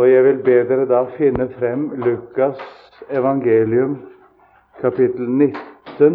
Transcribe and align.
Og 0.00 0.10
jeg 0.10 0.24
vil 0.24 0.38
be 0.40 0.52
dere 0.64 0.86
da 0.88 1.02
finne 1.12 1.44
frem 1.58 1.82
Lukas 2.00 2.60
evangelium, 3.12 3.98
kapittel 4.80 5.26
19. 5.28 6.14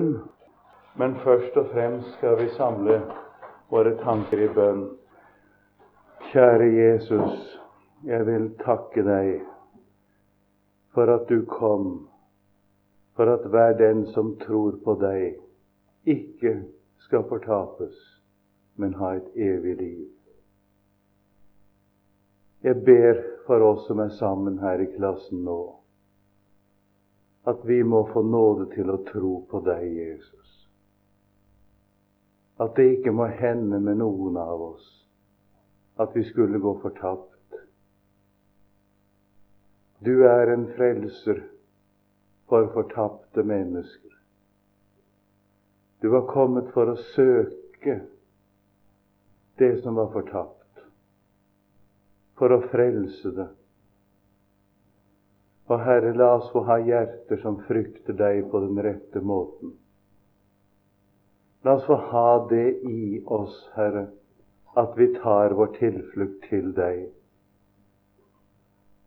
Men 0.97 1.13
først 1.21 1.57
og 1.61 1.67
fremst 1.73 2.15
skal 2.17 2.39
vi 2.39 2.47
samle 2.55 2.95
våre 3.69 3.91
tanker 3.99 4.41
i 4.41 4.47
bønn. 4.55 4.87
Kjære 6.31 6.71
Jesus, 6.73 7.43
jeg 8.09 8.25
vil 8.25 8.47
takke 8.63 9.05
deg 9.05 9.29
for 10.97 11.13
at 11.19 11.29
du 11.29 11.45
kom, 11.45 12.07
for 13.13 13.35
at 13.35 13.45
hver 13.53 13.77
den 13.77 14.07
som 14.17 14.33
tror 14.47 14.81
på 14.81 14.97
deg, 15.05 15.37
ikke 16.09 16.57
skal 17.05 17.29
fortapes, 17.29 18.01
men 18.81 18.97
ha 18.97 19.13
et 19.21 19.29
evig 19.51 19.77
liv. 19.77 20.03
Jeg 22.65 22.81
ber 22.81 23.34
for 23.45 23.61
oss 23.61 23.87
som 23.87 23.99
er 23.99 24.09
sammen 24.09 24.59
her 24.59 24.81
i 24.81 24.89
klassen 24.95 25.43
nå, 25.45 25.59
at 27.45 27.61
vi 27.65 27.83
må 27.83 28.05
få 28.09 28.23
nåde 28.25 28.71
til 28.73 28.89
å 28.89 29.01
tro 29.05 29.35
på 29.49 29.61
deg, 29.67 29.85
Jesus. 29.93 30.51
At 32.57 32.73
det 32.79 32.87
ikke 32.95 33.13
må 33.13 33.27
hende 33.29 33.79
med 33.83 33.99
noen 34.01 34.37
av 34.39 34.61
oss 34.71 34.87
at 36.01 36.15
vi 36.15 36.23
skulle 36.27 36.59
gå 36.59 36.73
fortapt. 36.81 37.31
Du 40.05 40.25
er 40.27 40.51
en 40.53 40.65
frelser 40.75 41.43
for 42.49 42.67
fortapte 42.73 43.43
mennesker. 43.43 44.11
Du 46.01 46.11
har 46.13 46.27
kommet 46.29 46.67
for 46.73 46.91
å 46.91 46.99
søke 47.15 48.01
det 49.57 49.71
som 49.83 49.95
var 49.95 50.11
fortapt 50.13 50.54
for 52.39 52.51
å 52.51 52.59
frelse 52.71 53.31
det. 53.35 53.47
Og 55.65 55.81
Herre, 55.81 56.11
la 56.13 56.35
oss 56.37 56.51
få 56.53 56.61
ha 56.67 56.77
hjerter 56.83 57.39
som 57.41 57.57
frykter 57.65 58.17
deg 58.19 58.43
på 58.51 58.61
den 58.67 58.81
rette 58.85 59.21
måten. 59.21 59.73
La 61.65 61.79
oss 61.79 61.87
få 61.87 61.97
ha 62.11 62.29
det 62.51 62.67
i 62.85 63.23
oss, 63.25 63.55
Herre, 63.73 64.07
at 64.77 64.93
vi 64.99 65.07
tar 65.15 65.55
vår 65.57 65.73
tilflukt 65.79 66.45
til 66.51 66.69
deg, 66.77 67.07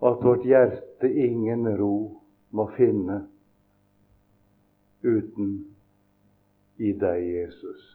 og 0.01 0.09
at 0.11 0.25
vårt 0.25 0.45
hjerte 0.47 1.11
ingen 1.11 1.67
ro 1.79 1.95
må 2.55 2.69
finne 2.75 3.21
uten 5.03 5.51
i 6.79 6.93
deg, 6.95 7.25
Jesus. 7.43 7.89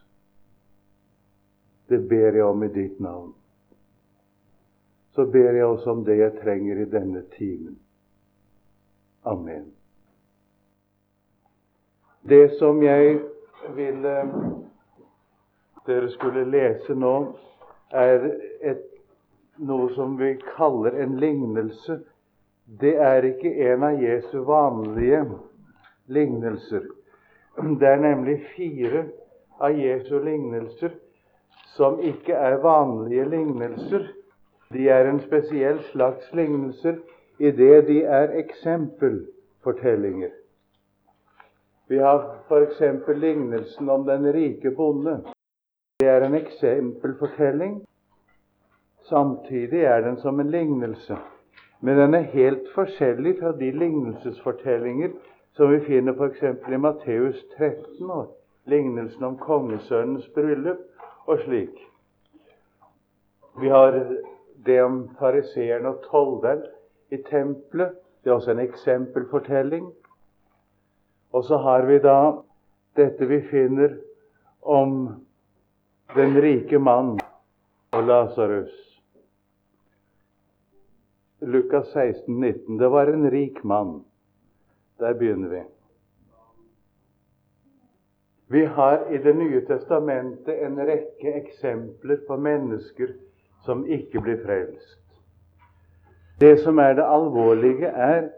Det 1.91 2.03
ber 2.07 2.35
jeg 2.37 2.47
om 2.47 2.63
i 2.63 2.71
ditt 2.71 2.99
navn 3.03 3.33
så 5.15 5.25
ber 5.25 5.53
jeg 5.53 5.65
også 5.65 5.91
om 5.91 6.03
det 6.05 6.17
jeg 6.17 6.37
trenger 6.41 6.81
i 6.81 6.89
denne 6.89 7.21
timen. 7.37 7.77
Amen. 9.23 9.65
Det 12.21 12.55
som 12.57 12.83
jeg 12.83 13.19
ville 13.75 14.15
dere 15.87 16.09
skulle 16.09 16.45
lese 16.49 16.95
nå, 16.95 17.13
er 17.93 18.25
et, 18.63 18.81
noe 19.61 19.91
som 19.93 20.15
vi 20.17 20.33
kaller 20.55 20.97
en 21.03 21.17
lignelse. 21.21 21.99
Det 22.65 22.95
er 22.97 23.27
ikke 23.27 23.51
en 23.67 23.83
av 23.85 24.01
Jesu 24.01 24.39
vanlige 24.47 25.21
lignelser. 26.07 26.87
Det 27.59 27.87
er 27.87 28.01
nemlig 28.01 28.39
fire 28.55 29.05
av 29.61 29.77
Jesu 29.77 30.15
lignelser 30.23 30.95
som 31.75 31.99
ikke 32.01 32.33
er 32.33 32.57
vanlige 32.63 33.27
lignelser 33.29 34.09
de 34.73 34.89
er 34.89 35.09
en 35.09 35.19
spesiell 35.21 35.79
slags 35.91 36.33
lignelser 36.33 36.97
i 37.39 37.51
det 37.51 37.87
de 37.87 38.03
er 38.03 38.37
eksempelfortellinger. 38.39 40.29
Vi 41.87 41.97
har 41.97 42.39
f.eks. 42.47 42.81
lignelsen 43.07 43.89
om 43.89 44.05
den 44.07 44.33
rike 44.33 44.71
bonde. 44.71 45.19
Det 45.99 46.07
er 46.07 46.25
en 46.25 46.35
eksempelfortelling. 46.35 47.85
Samtidig 49.09 49.83
er 49.83 50.01
den 50.01 50.17
som 50.17 50.39
en 50.39 50.51
lignelse. 50.51 51.17
Men 51.81 51.97
den 51.97 52.13
er 52.13 52.31
helt 52.31 52.67
forskjellig 52.75 53.35
fra 53.39 53.51
de 53.51 53.71
lignelsesfortellinger 53.71 55.09
som 55.53 55.71
vi 55.71 55.79
finner 55.79 56.13
f.eks. 56.13 56.43
i 56.71 56.77
Matteus 56.77 57.45
13 57.57 58.09
og 58.09 58.37
lignelsen 58.65 59.23
om 59.23 59.37
kongesønnens 59.37 60.29
bryllup 60.35 60.79
og 61.25 61.39
slik. 61.45 61.75
Vi 63.61 63.69
har 63.69 63.99
det 64.65 64.79
om 64.83 65.09
fariseeren 65.19 65.85
og 65.85 66.01
tolleren 66.09 66.63
i 67.11 67.17
tempelet. 67.29 67.97
Det 68.23 68.31
er 68.31 68.37
også 68.37 68.51
en 68.51 68.63
eksempelfortelling. 68.63 69.89
Og 71.33 71.45
så 71.45 71.57
har 71.57 71.85
vi 71.89 71.99
da 71.99 72.17
dette 72.95 73.27
vi 73.27 73.41
finner 73.49 73.97
om 74.61 74.95
den 76.15 76.41
rike 76.41 76.79
mann 76.79 77.17
og 77.91 78.03
Lasarus. 78.07 78.73
Lukas 81.41 81.87
16, 81.91 82.39
19. 82.39 82.77
Det 82.79 82.91
var 82.91 83.07
en 83.07 83.31
rik 83.31 83.63
mann. 83.63 84.03
Der 84.99 85.13
begynner 85.13 85.49
vi. 85.49 85.63
Vi 88.47 88.65
har 88.65 89.11
i 89.11 89.17
Det 89.17 89.35
nye 89.35 89.61
testamentet 89.65 90.61
en 90.65 90.77
rekke 90.85 91.33
eksempler 91.33 92.17
på 92.27 92.37
mennesker 92.37 93.15
som 93.65 93.85
ikke 93.85 94.21
blir 94.21 94.39
frelst. 94.43 94.99
Det 96.39 96.57
som 96.63 96.79
er 96.79 96.97
det 96.97 97.05
alvorlige, 97.07 97.87
er 97.87 98.29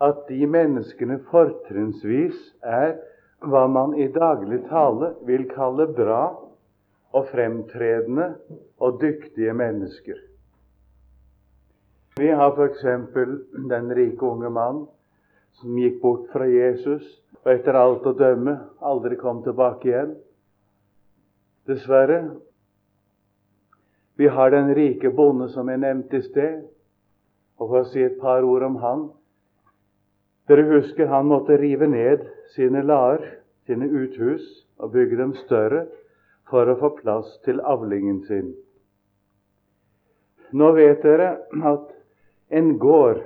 at 0.00 0.24
de 0.28 0.46
menneskene 0.48 1.18
fortrinnsvis 1.30 2.38
er 2.64 2.94
hva 3.44 3.66
man 3.68 3.92
i 4.00 4.08
daglig 4.12 4.62
tale 4.68 5.14
vil 5.28 5.44
kalle 5.50 5.86
bra 5.96 6.22
og 7.12 7.28
fremtredende 7.32 8.34
og 8.80 9.00
dyktige 9.00 9.52
mennesker. 9.56 10.16
Vi 12.20 12.28
har 12.28 12.52
f.eks. 12.52 12.84
den 13.70 13.92
rike 13.96 14.26
unge 14.26 14.50
mann 14.50 14.84
som 15.60 15.76
gikk 15.78 16.00
bort 16.02 16.28
fra 16.32 16.46
Jesus 16.48 17.04
og 17.42 17.52
etter 17.54 17.76
alt 17.80 18.06
å 18.06 18.16
dømme 18.16 18.56
aldri 18.84 19.16
kom 19.20 19.40
tilbake 19.44 19.88
igjen. 19.88 20.12
Dessverre 21.68 22.20
vi 24.20 24.28
har 24.28 24.50
den 24.50 24.74
rike 24.74 25.08
bonde 25.16 25.46
som 25.48 25.68
jeg 25.72 25.80
nevnte 25.80 26.18
i 26.18 26.24
sted. 26.26 26.58
Og 27.56 27.70
for 27.70 27.78
å 27.80 27.88
si 27.88 28.02
et 28.04 28.18
par 28.20 28.44
ord 28.44 28.66
om 28.66 28.76
han 28.82 29.06
Dere 30.50 30.66
husker 30.66 31.08
han 31.08 31.28
måtte 31.30 31.56
rive 31.56 31.86
ned 31.88 32.26
sine 32.52 32.82
lar, 32.82 33.22
sine 33.64 33.86
uthus, 33.86 34.42
og 34.82 34.92
bygge 34.92 35.16
dem 35.20 35.32
større 35.44 35.84
for 36.50 36.68
å 36.68 36.74
få 36.80 36.90
plass 36.98 37.30
til 37.46 37.62
avlingen 37.64 38.18
sin. 38.26 38.50
Nå 40.52 40.72
vet 40.74 41.00
dere 41.06 41.30
at 41.70 41.92
en 42.60 42.74
gård 42.82 43.22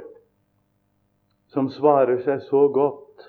som 1.56 1.72
svarer 1.74 2.20
seg 2.26 2.44
så 2.50 2.66
godt 2.68 3.26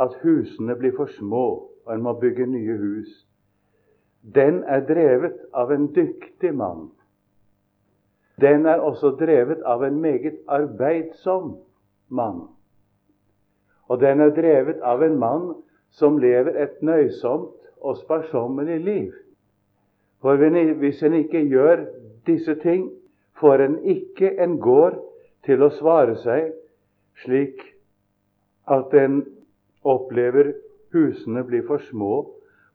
at 0.00 0.16
husene 0.22 0.78
blir 0.78 0.96
for 0.96 1.10
små, 1.18 1.46
og 1.84 1.92
en 1.92 2.06
må 2.06 2.16
bygge 2.22 2.48
nye 2.48 2.78
hus, 2.80 3.12
den 4.22 4.62
er 4.64 4.84
drevet 4.86 5.38
av 5.52 5.72
en 5.72 5.88
dyktig 5.94 6.54
mann. 6.54 6.90
Den 8.40 8.66
er 8.66 8.80
også 8.80 9.16
drevet 9.20 9.62
av 9.66 9.82
en 9.84 10.00
meget 10.00 10.38
arbeidsom 10.48 11.56
mann. 12.08 12.46
Og 13.88 14.00
den 14.00 14.20
er 14.20 14.30
drevet 14.30 14.80
av 14.82 15.02
en 15.02 15.18
mann 15.18 15.50
som 15.90 16.18
lever 16.18 16.56
et 16.62 16.82
nøysomt 16.82 17.58
og 17.82 17.96
sparsommelig 17.96 18.80
liv. 18.80 19.12
For 20.22 20.38
hvis 20.80 21.02
en 21.02 21.14
ikke 21.18 21.42
gjør 21.50 21.84
disse 22.26 22.54
ting, 22.62 22.90
får 23.40 23.64
en 23.64 23.78
ikke 23.84 24.36
en 24.42 24.58
gård 24.60 25.00
til 25.44 25.62
å 25.62 25.72
svare 25.74 26.14
seg 26.22 26.52
slik 27.24 27.58
at 28.70 28.94
en 28.94 29.24
opplever 29.82 30.52
husene 30.94 31.42
blir 31.44 31.66
for 31.66 31.82
små 31.90 32.22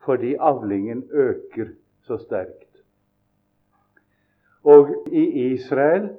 fordi 0.07 0.35
avlingen 0.39 1.03
øker 1.11 1.73
så 2.07 2.17
sterkt. 2.17 2.83
Og 4.63 4.89
i 5.11 5.23
Israel 5.51 6.09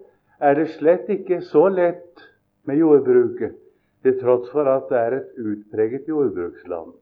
er 0.41 0.55
det 0.55 0.69
slett 0.77 1.09
ikke 1.09 1.41
så 1.43 1.69
lett 1.73 2.25
med 2.69 2.77
jordbruket, 2.83 3.57
til 4.05 4.21
tross 4.21 4.51
for 4.53 4.69
at 4.71 4.91
det 4.93 4.99
er 4.99 5.17
et 5.17 5.39
utpreget 5.41 6.09
jordbruksland. 6.09 6.93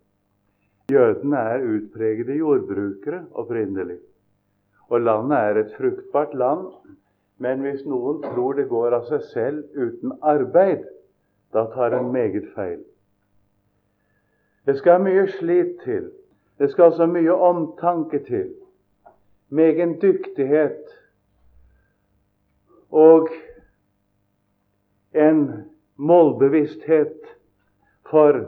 Jødene 0.90 1.36
er 1.36 1.64
utpregede 1.66 2.38
jordbrukere 2.38 3.24
opprinnelig. 3.34 3.98
Og 4.88 5.00
landet 5.00 5.38
er 5.38 5.58
et 5.60 5.72
fruktbart 5.78 6.34
land. 6.34 6.68
Men 7.38 7.60
hvis 7.60 7.82
noen 7.84 8.22
tror 8.22 8.54
det 8.56 8.68
går 8.70 8.94
av 8.96 9.08
seg 9.10 9.24
selv 9.32 9.64
uten 9.74 10.14
arbeid, 10.22 10.86
da 11.52 11.66
tar 11.74 11.98
en 11.98 12.12
meget 12.14 12.46
feil. 12.54 12.78
Det 14.66 14.78
skal 14.78 15.02
mye 15.02 15.26
slit 15.34 15.74
til 15.84 16.06
det 16.58 16.68
skal 16.72 16.92
så 16.96 17.06
mye 17.06 17.32
omtanke 17.32 18.22
til, 18.24 18.52
megen 19.48 19.96
dyktighet 20.00 20.92
og 22.90 23.28
en 25.16 25.42
målbevissthet 25.96 27.28
for 28.10 28.40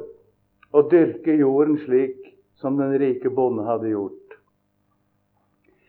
å 0.72 0.82
dyrke 0.88 1.37
jorden 1.37 1.78
slik 1.84 2.16
som 2.60 2.78
den 2.81 2.96
rike 3.00 3.31
bonde 3.31 3.64
hadde 3.69 3.93
gjort. 3.93 4.14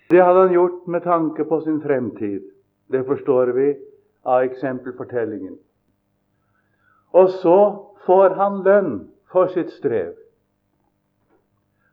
Det 0.09 0.21
hadde 0.23 0.47
han 0.47 0.53
gjort 0.53 0.87
med 0.87 1.03
tanke 1.03 1.45
på 1.45 1.61
sin 1.61 1.81
fremtid. 1.81 2.45
Det 2.89 3.03
forstår 3.05 3.51
vi 3.53 3.67
av 4.25 4.43
eksempelfortellingen. 4.43 5.57
Og 7.13 7.29
så 7.41 7.59
får 8.05 8.35
han 8.39 8.63
lønn 8.65 8.95
for 9.29 9.51
sitt 9.53 9.69
strev. 9.77 10.15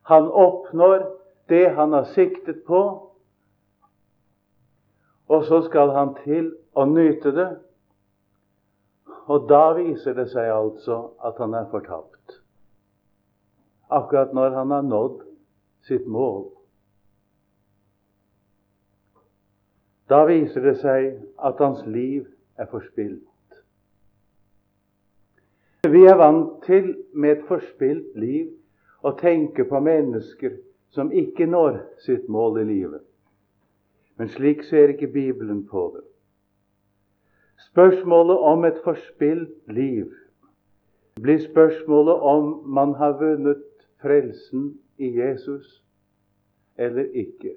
Han 0.06 0.29
oppnår 0.31 1.06
det 1.47 1.69
han 1.75 1.93
har 1.93 2.05
siktet 2.14 2.64
på, 2.67 2.81
og 5.26 5.44
så 5.44 5.62
skal 5.67 5.91
han 5.91 6.12
til 6.23 6.53
å 6.79 6.85
nyte 6.87 7.32
det. 7.35 7.47
Og 9.26 9.49
da 9.50 9.73
viser 9.75 10.14
det 10.14 10.29
seg 10.31 10.50
altså 10.55 10.99
at 11.26 11.41
han 11.43 11.56
er 11.58 11.67
fortapt. 11.73 12.37
Akkurat 13.91 14.35
når 14.35 14.55
han 14.55 14.75
har 14.75 14.85
nådd 14.87 15.25
sitt 15.88 16.06
mål. 16.06 16.44
Da 20.06 20.20
viser 20.31 20.62
det 20.69 20.76
seg 20.85 21.17
at 21.43 21.59
hans 21.59 21.82
liv 21.91 22.29
er 22.55 22.70
forspilt. 22.70 23.59
Vi 25.91 26.05
er 26.06 26.19
vant 26.19 26.62
til 26.67 26.93
med 27.14 27.41
et 27.41 27.44
forspilt 27.50 28.14
liv 28.19 28.55
å 29.06 29.12
tenke 29.20 29.64
på 29.70 29.81
mennesker 29.81 30.58
som 30.94 31.12
ikke 31.12 31.47
når 31.47 31.79
sitt 32.03 32.29
mål 32.32 32.61
i 32.62 32.67
livet. 32.67 33.03
Men 34.19 34.31
slik 34.32 34.64
ser 34.67 34.94
ikke 34.94 35.12
Bibelen 35.12 35.67
på 35.69 35.91
det. 35.94 36.05
Spørsmålet 37.70 38.38
om 38.50 38.64
et 38.64 38.79
forspilt 38.85 39.73
liv 39.73 40.12
blir 41.20 41.41
spørsmålet 41.44 42.25
om 42.32 42.49
man 42.79 42.94
har 42.94 43.17
vunnet 43.20 43.64
frelsen 44.03 44.75
i 44.99 45.12
Jesus 45.19 45.82
eller 46.76 47.09
ikke. 47.12 47.55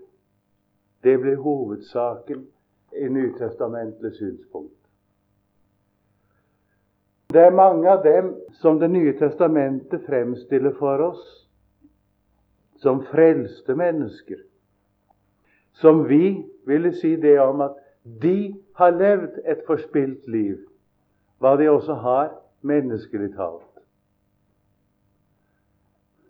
Det 1.03 1.15
blir 1.19 1.35
hovedsaken 1.35 2.47
i 2.95 3.07
Nytestamentets 3.07 4.17
synspunkt. 4.17 4.78
Det 7.33 7.41
er 7.45 7.51
mange 7.53 7.85
av 7.89 8.03
dem 8.03 8.31
som 8.57 8.79
Det 8.79 8.89
nye 8.89 9.13
testamentet 9.13 10.05
fremstiller 10.05 10.73
for 10.79 11.01
oss 11.11 11.25
som 12.81 13.03
frelste 13.05 13.75
mennesker. 13.75 14.39
Som 15.77 16.07
vi 16.07 16.47
ville 16.65 16.93
si 16.93 17.15
det 17.15 17.35
om 17.39 17.61
at 17.61 17.75
de 18.23 18.55
har 18.75 18.95
levd 18.95 19.41
et 19.45 19.61
forspilt 19.67 20.27
liv, 20.27 20.57
hva 21.37 21.53
de 21.59 21.67
også 21.69 21.93
har 22.01 22.31
menneskelig 22.61 23.35
talt. 23.35 23.65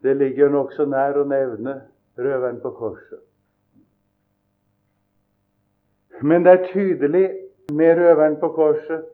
Det 0.03 0.17
ligger 0.17 0.51
nokså 0.51 0.85
nær 0.85 1.15
å 1.21 1.23
nevne 1.27 1.77
røveren 2.19 2.59
på 2.59 2.73
korset. 2.75 3.21
Men 6.21 6.43
det 6.43 6.57
er 6.57 6.67
tydelig 6.73 7.25
med 7.71 7.95
røveren 8.01 8.35
på 8.41 8.51
korset 8.57 9.07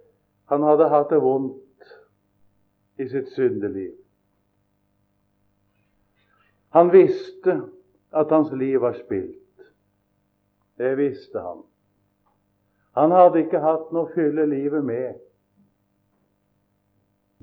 han 0.49 0.65
hadde 0.65 0.89
hatt 0.89 1.13
det 1.13 1.21
vondt 1.21 1.64
i 2.97 3.07
sitt 3.09 3.29
syndeliv. 3.35 3.93
Han 6.75 6.91
visste 6.91 7.61
at 8.11 8.31
hans 8.31 8.51
liv 8.51 8.81
var 8.81 8.97
spilt. 8.99 9.69
Det 10.77 10.97
visste 10.97 11.39
han. 11.39 11.63
Han 12.95 13.11
hadde 13.11 13.43
ikke 13.43 13.63
hatt 13.63 13.91
noe 13.95 14.07
å 14.07 14.13
fylle 14.15 14.47
livet 14.51 14.83
med. 14.87 15.19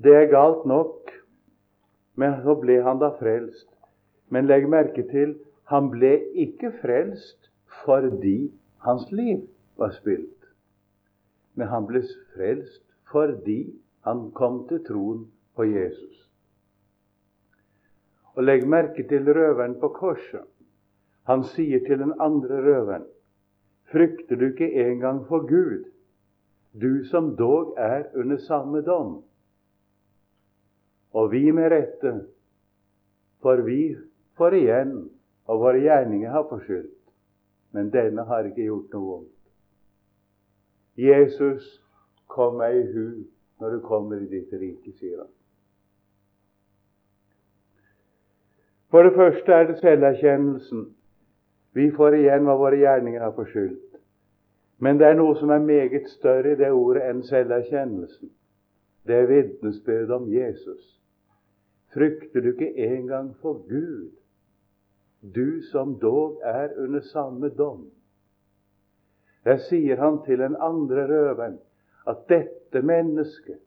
Det 0.01 0.13
er 0.17 0.31
galt 0.31 0.65
nok, 0.69 1.11
men 2.17 2.39
så 2.45 2.55
ble 2.61 2.79
han 2.85 3.01
da 3.01 3.11
frelst. 3.19 3.69
Men 4.29 4.49
legg 4.49 4.65
merke 4.69 5.05
til 5.09 5.35
han 5.69 5.89
ble 5.93 6.15
ikke 6.45 6.73
frelst 6.81 7.49
fordi 7.83 8.51
hans 8.85 9.05
liv 9.11 9.45
var 9.81 9.93
spilt. 9.97 10.29
Men 11.57 11.69
han 11.73 11.85
ble 11.89 12.01
frelst 12.33 12.83
fordi 13.13 13.61
han 14.05 14.29
kom 14.37 14.63
til 14.69 14.81
troen 14.87 15.23
på 15.55 15.65
Jesus. 15.65 16.19
Og 18.33 18.43
legg 18.43 18.65
merke 18.67 19.05
til 19.07 19.29
røveren 19.29 19.75
på 19.79 19.91
korset. 19.93 20.47
Han 21.29 21.43
sier 21.53 21.83
til 21.85 22.01
den 22.01 22.13
andre 22.19 22.61
røveren, 22.65 23.05
frykter 23.91 24.35
du 24.35 24.49
ikke 24.49 24.71
engang 24.83 25.21
for 25.27 25.45
Gud, 25.47 25.85
du 26.73 27.05
som 27.05 27.35
dog 27.37 27.75
er 27.77 28.09
under 28.15 28.37
samme 28.37 28.81
dom? 28.81 29.21
Og 31.13 31.31
vi 31.31 31.51
med 31.51 31.69
rette, 31.71 32.13
for 33.41 33.61
vi 33.61 33.95
får 34.37 34.57
igjen, 34.57 34.97
og 35.45 35.59
våre 35.59 35.83
gjerninger 35.83 36.31
har 36.31 36.47
forskyldt. 36.49 36.99
Men 37.73 37.89
denne 37.93 38.25
har 38.25 38.47
ikke 38.49 38.65
gjort 38.65 38.91
noe 38.93 39.05
vondt. 39.05 39.29
Jesus, 40.97 41.65
kom 42.29 42.59
meg 42.61 42.77
i 42.77 42.83
hu 42.93 43.07
når 43.61 43.77
du 43.77 43.79
kommer 43.85 44.21
i 44.21 44.29
ditt 44.29 44.53
rike, 44.53 44.93
sier 44.97 45.23
han. 45.23 45.31
For 48.93 49.01
det 49.03 49.15
første 49.15 49.51
er 49.51 49.63
det 49.67 49.79
selverkjennelsen. 49.79 50.81
Vi 51.73 51.87
får 51.97 52.13
igjen 52.13 52.43
hva 52.45 52.53
våre 52.59 52.77
gjerninger 52.77 53.23
har 53.25 53.31
forskyldt. 53.33 53.95
Men 54.85 54.99
det 55.01 55.07
er 55.07 55.17
noe 55.17 55.33
som 55.39 55.49
er 55.49 55.65
meget 55.65 56.05
større 56.11 56.51
i 56.53 56.59
det 56.59 56.69
ordet 56.69 57.07
enn 57.09 57.23
selverkjennelsen. 57.25 58.29
Det 59.09 59.17
er 59.17 59.31
vitnesbyrdet 59.31 60.13
om 60.13 60.29
Jesus. 60.29 60.83
Frykter 61.95 62.45
du 62.45 62.51
ikke 62.51 62.69
engang 62.85 63.33
for 63.41 63.65
Gud, 63.65 64.13
du 65.25 65.61
som 65.71 65.97
dog 65.97 66.37
er 66.45 66.77
under 66.77 67.01
samme 67.01 67.49
dom? 67.49 67.87
Der 69.43 69.57
sier 69.57 69.97
han 69.97 70.21
til 70.27 70.37
den 70.37 70.53
andre 70.59 71.07
røveren 71.09 71.57
at 72.07 72.27
dette 72.29 72.85
mennesket, 72.85 73.57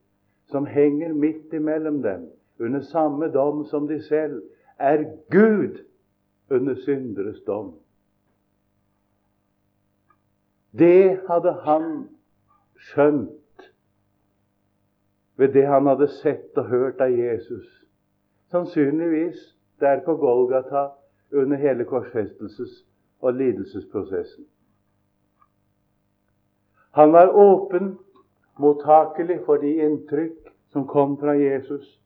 som 0.46 0.70
henger 0.70 1.19
midt 1.19 1.52
imellom 1.52 2.02
dem, 2.02 2.31
under 2.61 2.81
samme 2.81 3.26
dom 3.34 3.64
som 3.64 3.88
de 3.90 3.99
selv, 4.06 4.44
er 4.78 5.05
Gud 5.31 5.84
under 6.50 6.75
synderes 6.75 7.40
dom. 7.46 7.75
Det 10.78 11.20
hadde 11.28 11.52
han 11.52 12.08
skjønt 12.76 13.70
ved 15.37 15.52
det 15.52 15.67
han 15.67 15.87
hadde 15.87 16.09
sett 16.09 16.59
og 16.61 16.68
hørt 16.68 17.00
av 17.00 17.12
Jesus. 17.12 17.66
Sannsynligvis 18.52 19.40
der 19.80 20.04
på 20.04 20.16
Golgata 20.16 20.88
under 21.33 21.56
hele 21.56 21.85
korsfestelses- 21.85 22.85
og 23.21 23.35
lidelsesprosessen. 23.35 24.47
Han 26.90 27.12
var 27.12 27.28
åpen, 27.28 27.99
mottakelig 28.59 29.40
for 29.45 29.56
de 29.56 29.75
inntrykk 29.85 30.52
som 30.73 30.87
kom 30.88 31.18
fra 31.21 31.35
Jesus. 31.37 32.00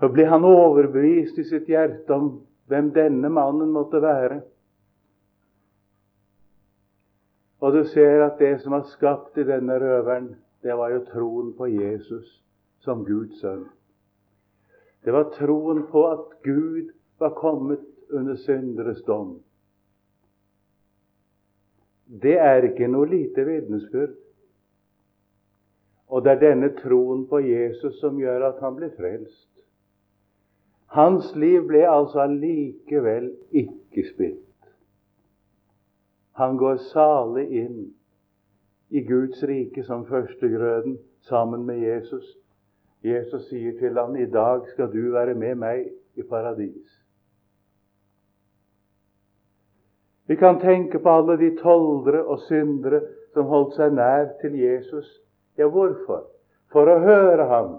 Så 0.00 0.08
ble 0.08 0.24
han 0.28 0.46
overbevist 0.48 1.38
i 1.38 1.44
sitt 1.44 1.68
hjerte 1.68 2.16
om 2.16 2.30
hvem 2.70 2.88
denne 2.94 3.28
mannen 3.32 3.72
måtte 3.74 4.00
være. 4.00 4.40
Og 7.60 7.74
du 7.76 7.82
ser 7.90 8.24
at 8.24 8.40
det 8.40 8.54
som 8.62 8.72
var 8.72 8.86
skapt 8.88 9.36
i 9.38 9.44
denne 9.44 9.76
røveren, 9.82 10.30
det 10.64 10.76
var 10.76 10.94
jo 10.94 11.04
troen 11.10 11.52
på 11.56 11.68
Jesus 11.68 12.32
som 12.80 13.04
Guds 13.04 13.42
sønn. 13.42 13.66
Det 15.04 15.12
var 15.12 15.28
troen 15.36 15.84
på 15.92 16.06
at 16.08 16.26
Gud 16.44 16.88
var 17.20 17.36
kommet 17.36 17.84
under 18.12 18.40
synderes 18.40 19.04
dom 19.04 19.36
det 22.10 22.38
er 22.42 22.66
ikke 22.66 22.88
noe 22.90 23.06
lite 23.06 23.44
vitnesbyrd. 23.46 24.16
Og 26.10 26.24
det 26.24 26.32
er 26.32 26.40
denne 26.42 26.72
troen 26.80 27.22
på 27.30 27.38
Jesus 27.44 28.00
som 28.00 28.18
gjør 28.18 28.48
at 28.48 28.58
han 28.64 28.74
blir 28.74 28.90
frelst. 28.96 29.49
Hans 30.90 31.34
liv 31.36 31.68
ble 31.68 31.84
altså 31.86 32.24
allikevel 32.24 33.30
ikke 33.54 34.04
spilt. 34.08 34.46
Han 36.40 36.56
går 36.58 36.80
salig 36.90 37.44
inn 37.62 37.76
i 38.90 39.02
Guds 39.06 39.42
rike 39.46 39.84
som 39.86 40.02
førstegrøden 40.08 40.96
sammen 41.28 41.62
med 41.66 41.78
Jesus. 41.84 42.24
Jesus 43.06 43.46
sier 43.48 43.78
til 43.78 43.98
ham, 43.98 44.16
'I 44.16 44.26
dag 44.26 44.66
skal 44.72 44.90
du 44.92 45.12
være 45.12 45.34
med 45.34 45.54
meg 45.54 45.86
i 46.16 46.22
paradis'. 46.22 46.98
Vi 50.26 50.36
kan 50.36 50.60
tenke 50.60 50.98
på 50.98 51.10
alle 51.10 51.38
de 51.38 51.56
toldere 51.56 52.24
og 52.24 52.38
syndere 52.38 53.00
som 53.34 53.46
holdt 53.46 53.74
seg 53.74 53.94
nær 53.94 54.28
til 54.40 54.58
Jesus. 54.58 55.22
Ja, 55.58 55.66
hvorfor? 55.66 56.26
For 56.72 56.86
å 56.86 56.98
høre 56.98 57.46
ham. 57.46 57.72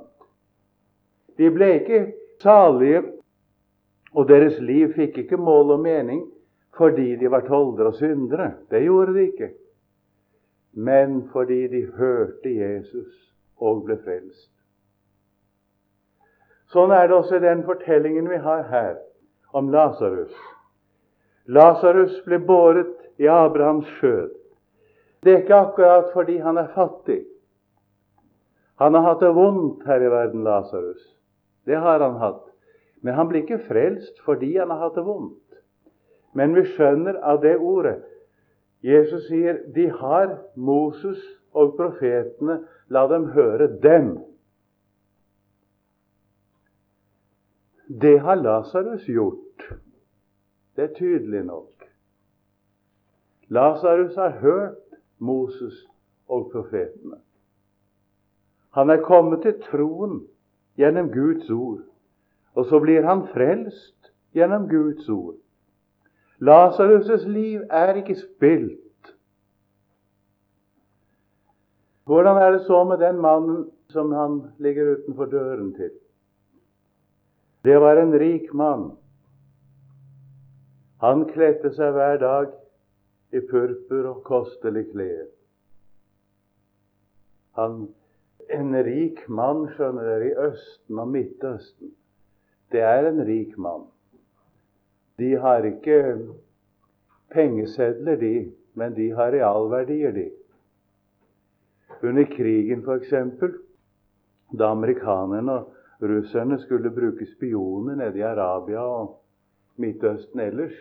De 1.37 1.51
ble 1.51 1.69
ikke 1.79 2.01
salige, 2.41 3.03
og 4.11 4.27
deres 4.27 4.59
liv 4.59 4.91
fikk 4.97 5.17
ikke 5.23 5.39
mål 5.39 5.77
og 5.77 5.83
mening 5.85 6.25
fordi 6.77 7.15
de 7.19 7.29
var 7.31 7.45
toldere 7.47 7.91
og 7.91 7.97
syndere. 7.99 8.51
Det 8.71 8.83
gjorde 8.83 9.13
de 9.13 9.25
ikke. 9.31 9.49
men 10.73 11.29
fordi 11.31 11.67
de 11.67 11.85
hørte 11.97 12.55
Jesus 12.55 13.33
og 13.59 13.83
ble 13.85 13.97
frelst. 14.03 14.49
Sånn 16.71 16.93
er 16.95 17.09
det 17.09 17.17
også 17.17 17.41
i 17.41 17.43
den 17.43 17.65
fortellingen 17.67 18.29
vi 18.31 18.39
har 18.39 18.63
her 18.71 18.93
om 19.51 19.67
Lasarus. 19.73 20.31
Lasarus 21.51 22.21
ble 22.23 22.39
båret 22.39 22.95
i 23.19 23.27
Abrahams 23.27 23.89
skjød. 23.97 24.31
Det 25.21 25.33
er 25.33 25.41
ikke 25.43 25.59
akkurat 25.67 26.13
fordi 26.13 26.37
han 26.39 26.57
er 26.57 26.71
fattig. 26.71 27.19
Han 28.79 28.95
har 28.95 29.03
hatt 29.09 29.19
det 29.21 29.35
vondt 29.35 29.83
her 29.85 30.01
i 30.01 30.09
verden, 30.09 30.47
Lasarus. 30.47 31.03
Det 31.65 31.77
har 31.77 31.99
han 31.99 32.17
hatt. 32.21 32.47
Men 33.01 33.13
han 33.17 33.29
blir 33.29 33.43
ikke 33.43 33.65
frelst 33.67 34.19
fordi 34.25 34.55
han 34.57 34.69
har 34.69 34.85
hatt 34.85 34.97
det 34.97 35.05
vondt. 35.05 35.37
Men 36.37 36.55
vi 36.55 36.65
skjønner 36.73 37.19
av 37.27 37.41
det 37.43 37.57
ordet 37.57 37.99
Jesus 38.81 39.27
sier 39.29 39.59
de 39.75 39.89
har 39.93 40.39
Moses 40.55 41.21
og 41.53 41.75
profetene, 41.77 42.63
la 42.89 43.05
dem 43.11 43.27
høre 43.35 43.67
dem. 43.83 44.15
Det 48.01 48.15
har 48.23 48.39
Lasarus 48.41 49.05
gjort. 49.05 49.67
Det 50.75 50.87
er 50.87 50.93
tydelig 50.97 51.43
nok. 51.45 51.85
Lasarus 53.51 54.15
har 54.15 54.39
hørt 54.41 54.97
Moses 55.19 55.83
og 56.27 56.49
profetene. 56.53 57.19
Han 58.71 58.89
er 58.89 59.03
kommet 59.03 59.43
til 59.43 59.59
troen 59.67 60.21
gjennom 60.79 61.11
Guds 61.11 61.49
ord, 61.49 61.81
og 62.55 62.65
så 62.65 62.79
blir 62.79 63.03
han 63.07 63.25
frelst 63.33 64.11
gjennom 64.35 64.67
Guds 64.69 65.09
ord. 65.09 65.35
Lasarus' 66.41 67.27
liv 67.27 67.61
er 67.69 67.93
ikke 67.99 68.15
spilt. 68.17 69.11
Hvordan 72.05 72.37
er 72.37 72.51
det 72.51 72.63
så 72.65 72.83
med 72.83 72.97
den 72.97 73.21
mannen 73.21 73.69
som 73.89 74.11
han 74.11 74.41
ligger 74.57 74.95
utenfor 74.95 75.25
døren 75.25 75.73
til? 75.73 75.91
Det 77.63 77.77
var 77.81 77.97
en 78.01 78.13
rik 78.19 78.53
mann. 78.53 78.91
Han 81.01 81.27
kledde 81.29 81.69
seg 81.75 81.93
hver 81.93 82.17
dag 82.21 82.49
i 83.33 83.41
purpur 83.51 84.09
og 84.09 84.23
kostelig 84.25 84.87
klær. 84.91 85.29
Han, 87.57 87.87
en 88.51 88.75
rik 88.83 89.23
mann, 89.29 89.65
skjønner 89.75 90.07
dere, 90.07 90.29
i 90.29 90.37
Østen 90.49 90.99
og 90.99 91.09
Midtøsten. 91.11 91.93
Det 92.71 92.83
er 92.85 93.07
en 93.09 93.23
rik 93.27 93.57
mann. 93.57 93.87
De 95.19 95.33
har 95.39 95.65
ikke 95.67 95.97
pengesedler, 97.31 98.15
de, 98.19 98.51
men 98.75 98.95
de 98.95 99.09
har 99.15 99.33
realverdier, 99.35 100.15
de. 100.15 100.29
Under 102.01 102.25
krigen, 102.25 102.83
f.eks., 102.85 103.13
da 104.59 104.71
amerikanerne 104.71 105.53
og 105.53 106.07
russerne 106.11 106.57
skulle 106.59 106.91
bruke 106.91 107.27
spioner 107.35 107.95
nede 107.95 108.19
i 108.19 108.25
Arabia 108.25 108.81
og 108.83 109.19
Midtøsten 109.79 110.39
ellers, 110.39 110.75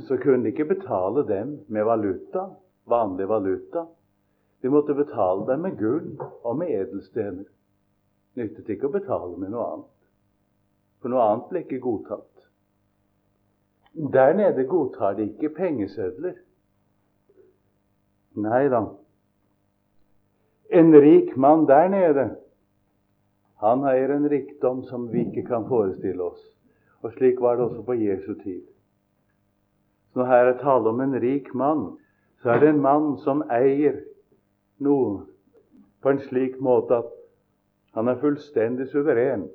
så 0.00 0.16
kunne 0.16 0.44
de 0.44 0.52
ikke 0.52 0.64
betale 0.64 1.26
dem 1.28 1.58
med 1.68 1.84
valuta, 1.84 2.46
vanlig 2.88 3.28
valuta. 3.28 3.84
De 4.62 4.70
måtte 4.70 4.94
betale 4.94 5.46
dem 5.46 5.64
med 5.66 5.78
gull 5.78 6.12
og 6.42 6.56
med 6.58 6.70
edelstener. 6.70 7.48
Nyttet 8.38 8.68
ikke 8.70 8.88
å 8.88 8.94
betale 8.94 9.36
med 9.36 9.50
noe 9.52 9.64
annet. 9.74 9.96
For 11.02 11.10
noe 11.12 11.24
annet 11.26 11.48
ble 11.50 11.62
ikke 11.64 11.80
godtatt. 11.82 12.46
Der 14.14 14.36
nede 14.38 14.64
godtar 14.70 15.18
de 15.18 15.26
ikke 15.32 15.50
pengesedler. 15.56 16.36
Nei 18.38 18.62
da. 18.72 18.86
En 20.72 20.94
rik 20.94 21.34
mann 21.36 21.66
der 21.68 21.90
nede 21.92 22.28
han 23.62 23.84
eier 23.86 24.10
en 24.10 24.24
rikdom 24.30 24.80
som 24.88 25.04
vi 25.12 25.26
ikke 25.26 25.44
kan 25.46 25.68
forestille 25.68 26.22
oss. 26.24 26.40
Og 27.02 27.12
slik 27.14 27.38
var 27.40 27.58
det 27.58 27.66
også 27.68 27.82
på 27.86 27.94
Jesu 27.94 28.32
tid. 28.40 28.62
Når 30.14 30.26
her 30.30 30.48
er 30.50 30.58
tale 30.58 30.90
om 30.90 31.00
en 31.00 31.14
rik 31.22 31.52
mann, 31.54 31.84
så 32.42 32.50
er 32.50 32.58
det 32.60 32.72
en 32.72 32.82
mann 32.82 33.12
som 33.22 33.44
eier 33.54 34.00
noe 34.82 35.22
på 36.02 36.12
en 36.12 36.22
slik 36.26 36.58
måte 36.60 36.98
at 37.02 37.10
han 37.96 38.08
er 38.08 38.20
fullstendig 38.20 38.88
suveren. 38.90 39.46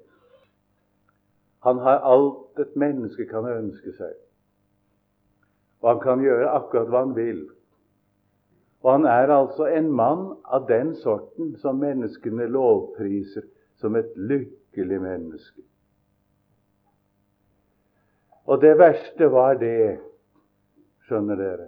Han 1.65 1.81
har 1.83 2.05
alt 2.05 2.59
et 2.61 2.75
menneske 2.77 3.25
kan 3.29 3.47
ønske 3.49 3.93
seg. 3.97 4.13
Og 5.81 5.89
han 5.91 6.01
kan 6.03 6.23
gjøre 6.23 6.51
akkurat 6.53 6.91
hva 6.91 7.03
han 7.05 7.15
vil. 7.17 7.45
Og 8.85 8.91
han 8.91 9.07
er 9.09 9.33
altså 9.33 9.67
en 9.73 9.89
mann 9.91 10.27
av 10.45 10.67
den 10.69 10.93
sorten 10.95 11.55
som 11.61 11.81
menneskene 11.81 12.45
lovpriser 12.53 13.45
som 13.81 13.97
et 13.97 14.13
lykkelig 14.15 15.01
menneske. 15.01 15.65
Og 18.47 18.61
det 18.61 18.77
verste 18.79 19.27
var 19.33 19.57
det, 19.59 19.97
skjønner 21.07 21.39
dere 21.39 21.67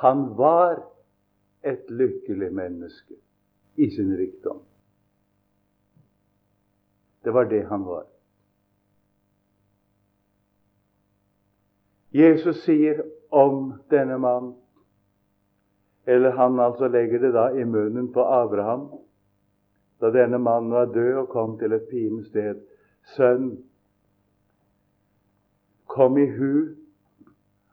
Han 0.00 0.22
var 0.38 0.78
et 1.62 1.90
lykkelig 1.90 2.52
menneske 2.54 3.14
i 3.76 3.90
sin 3.90 4.16
rikdom. 4.16 4.62
Det 7.24 7.30
var 7.30 7.44
det 7.44 7.62
han 7.68 7.84
var. 7.84 8.06
Jesus 12.10 12.64
sier 12.64 13.04
om 13.30 13.74
denne 13.90 14.18
mannen, 14.18 14.54
eller 16.06 16.30
han 16.30 16.58
altså 16.60 16.88
legger 16.88 17.20
det 17.22 17.34
da 17.36 17.50
i 17.54 17.64
munnen 17.64 18.08
på 18.12 18.24
Abraham 18.24 18.88
da 20.00 20.08
denne 20.10 20.38
mannen 20.40 20.72
var 20.72 20.88
død 20.94 21.14
og 21.14 21.28
kom 21.28 21.58
til 21.58 21.72
et 21.76 21.88
pinlig 21.90 22.24
sted. 22.26 22.62
Sønn, 23.14 23.50
kom 25.86 26.16
i 26.18 26.24
hu 26.30 26.72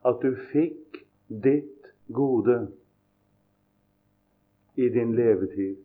at 0.05 0.19
du 0.21 0.33
fikk 0.51 0.99
ditt 1.27 1.87
gode 2.13 2.57
i 4.77 4.89
din 4.89 5.15
levetid. 5.15 5.77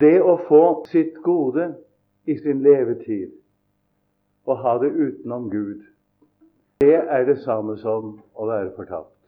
Det 0.00 0.16
å 0.22 0.38
få 0.48 0.62
sitt 0.88 1.18
gode 1.24 1.72
i 2.24 2.38
sin 2.38 2.62
levetid 2.62 3.34
og 4.48 4.62
ha 4.62 4.78
det 4.80 4.88
utenom 4.94 5.50
Gud, 5.52 5.82
det 6.80 6.96
er 6.96 7.26
det 7.26 7.40
samme 7.42 7.76
som 7.82 8.14
å 8.32 8.46
være 8.48 8.72
fortapt. 8.76 9.18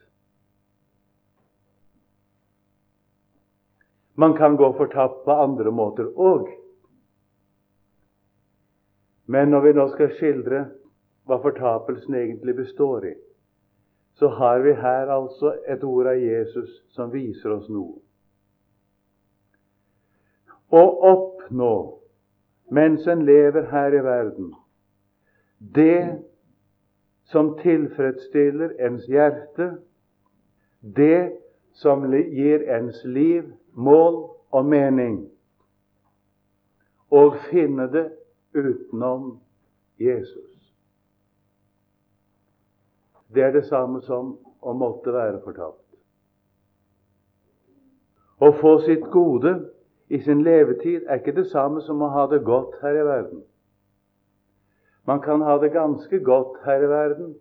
Man 4.15 4.37
kan 4.39 4.57
gå 4.57 4.73
fortapt 4.79 5.25
på 5.25 5.33
andre 5.33 5.73
måter 5.73 6.09
òg. 6.17 6.49
Men 9.27 9.51
når 9.51 9.67
vi 9.67 9.73
nå 9.77 9.87
skal 9.95 10.15
skildre 10.19 10.65
hva 11.29 11.39
fortapelsen 11.43 12.17
egentlig 12.19 12.57
består 12.59 13.07
i, 13.11 13.15
så 14.21 14.29
har 14.29 14.59
vi 14.59 14.73
her 14.73 15.09
altså 15.09 15.55
et 15.69 15.85
ord 15.85 16.07
av 16.07 16.19
Jesus 16.21 16.73
som 16.93 17.09
viser 17.09 17.55
oss 17.55 17.71
noe. 17.73 17.95
Å 20.77 20.83
oppnå, 21.09 21.71
mens 22.69 23.09
en 23.09 23.23
lever 23.25 23.71
her 23.71 23.97
i 23.97 24.03
verden, 24.05 24.51
det 25.57 26.21
som 27.33 27.55
tilfredsstiller 27.63 28.77
ens 28.91 29.09
hjerte, 29.09 29.71
det 30.85 31.33
som 31.81 32.05
gir 32.13 32.69
ens 32.77 33.01
liv 33.09 33.49
mål 33.73 34.21
og 34.53 34.69
mening, 34.69 35.19
og 37.09 37.41
finne 37.49 37.89
det 37.89 38.11
utenom 38.53 39.39
Jesus. 39.97 40.50
Det 43.35 43.43
er 43.43 43.53
det 43.55 43.67
samme 43.69 44.01
som 44.03 44.35
å 44.61 44.73
måtte 44.75 45.13
være 45.15 45.41
fortapt. 45.45 45.85
Å 48.41 48.51
få 48.61 48.79
sitt 48.87 49.05
gode 49.13 49.53
i 50.09 50.19
sin 50.25 50.43
levetid 50.43 51.05
er 51.07 51.21
ikke 51.21 51.37
det 51.37 51.47
samme 51.53 51.83
som 51.87 52.03
å 52.03 52.09
ha 52.11 52.27
det 52.31 52.41
godt 52.45 52.79
her 52.83 52.97
i 52.97 53.05
verden. 53.07 53.43
Man 55.07 55.21
kan 55.21 55.43
ha 55.45 55.59
det 55.59 55.73
ganske 55.75 56.19
godt 56.25 56.59
her 56.65 56.83
i 56.85 56.89
verden 56.91 57.35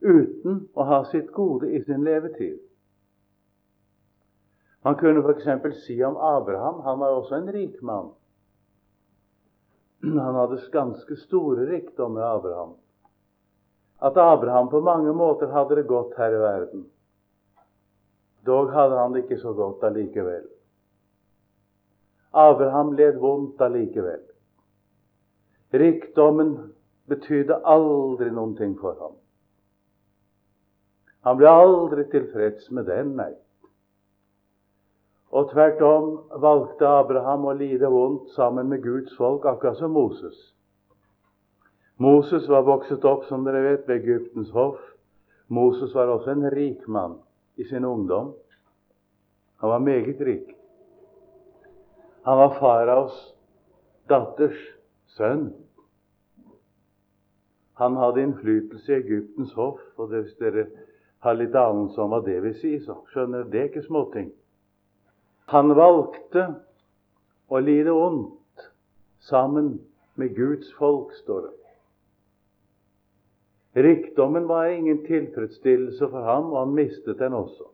uten 0.00 0.64
å 0.74 0.86
ha 0.88 1.02
sitt 1.10 1.30
gode 1.36 1.70
i 1.74 1.82
sin 1.84 2.04
levetid. 2.06 2.58
Man 4.84 4.96
kunne 4.96 5.20
f.eks. 5.20 5.84
si 5.84 5.98
om 6.04 6.16
Abraham 6.16 6.82
han 6.84 6.98
var 6.98 7.16
også 7.18 7.34
en 7.34 7.52
rik 7.52 7.82
mann. 7.82 8.12
Han 10.02 10.34
hadde 10.34 10.60
ganske 10.72 11.16
store 11.16 11.66
rikdommer, 11.66 12.22
Abraham. 12.22 12.76
At 14.00 14.16
Abraham 14.16 14.68
på 14.70 14.80
mange 14.80 15.12
måter 15.12 15.50
hadde 15.50 15.76
det 15.76 15.88
godt 15.88 16.14
her 16.16 16.30
i 16.30 16.40
verden. 16.40 16.86
Dog 18.46 18.70
hadde 18.72 18.98
han 18.98 19.12
det 19.14 19.24
ikke 19.24 19.40
så 19.40 19.52
godt 19.52 19.82
allikevel. 19.84 20.46
Abraham 22.32 22.92
led 22.92 23.18
vondt 23.18 23.60
allikevel. 23.60 24.22
Rikdommen 25.74 26.54
betydde 27.08 27.58
aldri 27.64 28.30
noen 28.30 28.54
ting 28.56 28.76
for 28.80 28.94
ham. 29.00 29.16
Han 31.26 31.36
ble 31.40 31.50
aldri 31.50 32.04
tilfreds 32.12 32.70
med 32.70 32.86
den, 32.88 33.16
nei. 33.18 33.32
Og 35.34 35.50
tvert 35.50 35.82
om 35.84 36.06
valgte 36.40 36.88
Abraham 36.88 37.44
å 37.50 37.56
lide 37.56 37.90
vondt 37.92 38.30
sammen 38.36 38.70
med 38.70 38.84
Guds 38.86 39.16
folk, 39.18 39.44
akkurat 39.44 39.76
som 39.76 39.92
Moses. 39.92 40.38
Moses 41.98 42.48
var 42.48 42.62
vokset 42.62 43.04
opp, 43.04 43.24
som 43.26 43.44
dere 43.46 43.62
vet, 43.64 43.88
ved 43.88 44.04
Egyptens 44.04 44.52
hoff. 44.54 44.78
Moses 45.48 45.94
var 45.94 46.12
også 46.12 46.30
en 46.30 46.50
rik 46.54 46.86
mann 46.86 47.16
i 47.58 47.64
sin 47.66 47.84
ungdom. 47.84 48.34
Han 49.58 49.70
var 49.70 49.78
meget 49.78 50.20
rik. 50.20 50.54
Han 52.24 52.38
var 52.38 52.54
faraos 52.60 53.16
datters 54.08 54.60
sønn. 55.16 55.48
Han 57.78 57.96
hadde 57.96 58.22
innflytelse 58.22 58.92
i 58.92 59.00
Egyptens 59.00 59.52
hoff, 59.58 59.82
og 59.96 60.12
hvis 60.12 60.34
dere 60.38 60.68
har 61.26 61.34
litt 61.34 61.54
anelse 61.58 61.98
om 62.02 62.14
hva 62.14 62.22
det 62.22 62.38
vil 62.44 62.54
si, 62.58 62.76
så 62.82 63.00
skjønner 63.10 63.42
dere 63.42 63.50
det 63.50 63.60
er 63.60 63.70
ikke 63.72 63.86
småting. 63.88 64.32
Han 65.50 65.74
valgte 65.74 66.46
å 67.48 67.58
lide 67.64 67.94
ondt 67.94 68.66
sammen 69.24 69.78
med 70.14 70.36
Guds 70.36 70.70
folk, 70.78 71.14
står 71.24 71.46
det. 71.48 71.57
Rikdommen 73.78 74.46
var 74.48 74.66
ingen 74.66 75.04
tilfredsstillelse 75.06 76.08
for 76.10 76.24
ham, 76.26 76.48
og 76.52 76.58
han 76.58 76.74
mistet 76.74 77.18
den 77.18 77.32
også. 77.36 77.68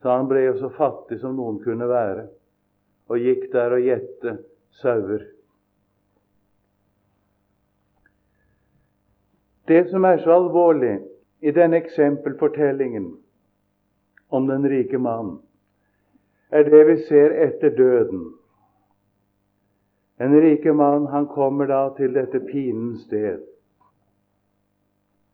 Så 0.00 0.08
han 0.08 0.28
ble 0.30 0.46
jo 0.46 0.54
så 0.56 0.70
fattig 0.72 1.18
som 1.20 1.34
noen 1.36 1.58
kunne 1.60 1.88
være, 1.90 2.24
og 3.10 3.20
gikk 3.20 3.50
der 3.52 3.74
og 3.76 3.84
gjette 3.84 4.36
sauer. 4.80 5.26
Det 9.68 9.82
som 9.90 10.06
er 10.08 10.22
så 10.24 10.32
alvorlig 10.38 10.96
i 11.44 11.52
denne 11.54 11.82
eksempelfortellingen 11.82 13.12
om 14.32 14.48
den 14.48 14.64
rike 14.70 14.98
mannen, 14.98 15.36
er 16.50 16.64
det 16.66 16.80
vi 16.88 16.96
ser 17.04 17.36
etter 17.44 17.76
døden. 17.76 18.24
Den 20.18 20.40
rike 20.40 20.72
mann 20.72 21.06
han 21.12 21.28
kommer 21.30 21.68
da 21.70 21.84
til 22.00 22.16
dette 22.16 22.40
pinens 22.48 23.04
sted. 23.06 23.44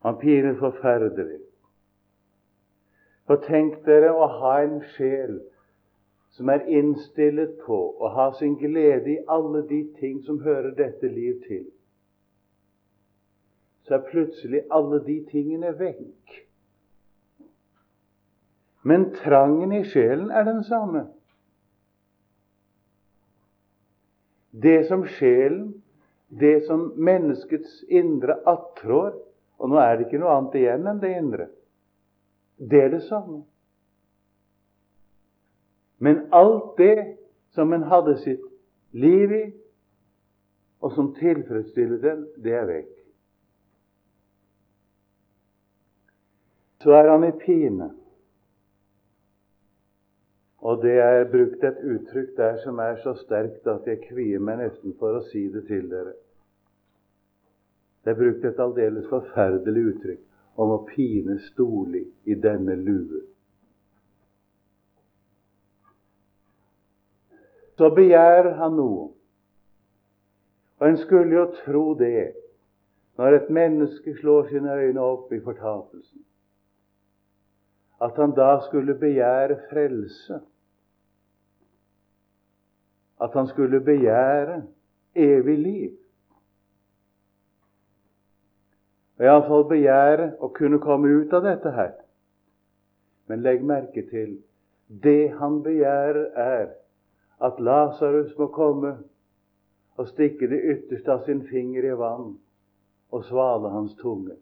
Han 0.06 0.18
piner 0.18 0.54
forferdelig. 0.54 1.40
For 3.26 3.42
tenk 3.42 3.80
dere 3.88 4.12
å 4.14 4.28
ha 4.38 4.52
en 4.62 4.76
sjel 4.92 5.40
som 6.36 6.52
er 6.52 6.62
innstillet 6.70 7.56
på 7.64 7.78
å 7.98 8.10
ha 8.14 8.28
sin 8.38 8.54
glede 8.60 9.16
i 9.16 9.24
alle 9.26 9.64
de 9.66 9.80
ting 9.98 10.20
som 10.22 10.38
hører 10.44 10.76
dette 10.78 11.10
liv 11.10 11.40
til. 11.48 11.64
Så 13.82 13.98
er 13.98 14.06
plutselig 14.12 14.62
alle 14.70 15.02
de 15.02 15.18
tingene 15.32 15.74
vekk. 15.74 16.38
Men 18.86 19.10
trangen 19.18 19.74
i 19.74 19.82
sjelen 19.90 20.30
er 20.30 20.46
den 20.46 20.62
samme. 20.70 21.08
Det 24.54 24.84
som 24.86 25.02
sjelen, 25.18 25.72
det 26.30 26.60
som 26.70 26.92
menneskets 26.94 27.80
indre 27.90 28.38
attrår 28.46 29.16
Og 29.58 29.70
nå 29.72 29.78
er 29.80 29.96
det 29.96 30.06
ikke 30.06 30.20
noe 30.20 30.34
annet 30.36 30.56
igjen 30.60 30.88
enn 30.90 31.02
det 31.02 31.12
indre. 31.16 31.46
Det 32.56 32.82
er 32.82 32.90
det 32.92 33.02
samme. 33.08 33.42
Men 35.98 36.26
alt 36.36 36.76
det 36.78 37.16
som 37.56 37.72
en 37.72 37.86
hadde 37.88 38.18
sitt 38.20 38.44
liv 38.92 39.32
i, 39.32 39.44
og 40.84 40.92
som 40.92 41.14
tilfredsstiller 41.16 42.02
den, 42.02 42.26
det 42.44 42.52
er 42.52 42.66
vekk. 42.68 42.92
Så 46.84 46.92
er 46.92 47.08
han 47.10 47.24
i 47.24 47.32
pine. 47.40 47.88
Og 50.66 50.82
det 50.82 50.98
er 51.00 51.24
brukt 51.30 51.64
et 51.64 51.80
uttrykk 51.80 52.36
der 52.36 52.60
som 52.62 52.78
er 52.82 53.00
så 53.02 53.16
sterkt 53.22 53.66
at 53.70 53.88
jeg 53.88 54.04
kvier 54.04 54.42
meg 54.42 54.60
nesten 54.60 54.94
for 55.00 55.16
å 55.16 55.24
si 55.30 55.46
det 55.52 55.64
til 55.70 55.88
dere. 55.90 56.12
Det 58.06 58.12
er 58.12 58.18
brukt 58.20 58.44
et 58.46 58.60
aldeles 58.62 59.08
forferdelig 59.10 59.80
uttrykk 59.90 60.60
om 60.62 60.70
å 60.76 60.84
pine 60.86 61.40
storlig 61.48 62.04
i 62.30 62.36
denne 62.38 62.76
lue. 62.78 63.24
Så 67.74 67.90
begjærer 67.98 68.54
han 68.60 68.78
noe. 68.78 69.08
Og 70.78 70.86
en 70.86 71.00
skulle 71.02 71.34
jo 71.34 71.48
tro 71.64 71.84
det 71.98 72.30
når 73.18 73.40
et 73.40 73.50
menneske 73.58 74.14
slår 74.20 74.52
sine 74.52 74.78
øyne 74.86 75.02
opp 75.02 75.32
i 75.34 75.42
fortapelsen, 75.42 76.22
at 78.06 78.22
han 78.22 78.36
da 78.38 78.60
skulle 78.68 78.94
begjære 79.00 79.58
frelse 79.70 80.40
at 83.20 83.32
han 83.32 83.48
skulle 83.48 83.80
begjære 83.80 84.62
evig 85.14 85.58
liv. 85.58 85.92
Og 89.16 89.24
Iallfall 89.24 89.64
begjære 89.68 90.30
å 90.44 90.50
kunne 90.56 90.78
komme 90.82 91.08
ut 91.08 91.32
av 91.32 91.44
dette 91.46 91.72
her. 91.72 91.92
Men 93.28 93.42
legg 93.42 93.64
merke 93.64 94.04
til 94.10 94.36
det 94.86 95.32
han 95.38 95.62
begjærer, 95.64 96.26
er 96.36 96.66
at 97.42 97.60
Lasarus 97.60 98.34
må 98.38 98.48
komme 98.52 98.96
og 99.96 100.08
stikke 100.08 100.48
det 100.48 100.60
ytterste 100.72 101.12
av 101.12 101.24
sin 101.24 101.42
finger 101.48 101.88
i 101.88 101.96
vann 101.96 102.36
og 103.12 103.24
svale 103.24 103.72
hans 103.72 103.94
tunge. 104.00 104.36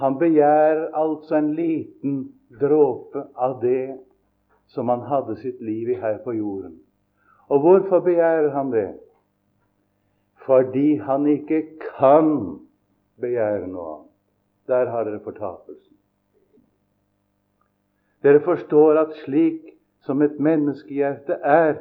Han 0.00 0.16
begjærer 0.18 0.88
altså 0.96 1.36
en 1.36 1.52
liten 1.54 2.32
dråpe 2.60 3.26
av 3.36 3.60
det 3.60 3.98
som 4.72 4.88
han 4.88 5.04
hadde 5.04 5.36
sitt 5.36 5.60
liv 5.60 5.92
i 5.92 6.00
her 6.00 6.18
på 6.24 6.32
jorden. 6.32 6.78
Og 7.52 7.60
hvorfor 7.60 8.00
begjærer 8.00 8.50
han 8.50 8.72
det? 8.72 8.88
Fordi 10.46 10.96
han 10.96 11.26
ikke 11.26 11.62
kan 11.98 12.61
begjære 13.22 13.68
noe 13.70 13.94
annet. 13.94 14.10
Der 14.70 14.90
har 14.90 15.06
dere 15.08 15.20
fortapelsen. 15.24 15.96
Dere 18.22 18.40
forstår 18.40 19.00
at 19.00 19.16
slik 19.24 19.72
som 20.06 20.22
et 20.22 20.38
menneskehjerte 20.38 21.38
er 21.42 21.74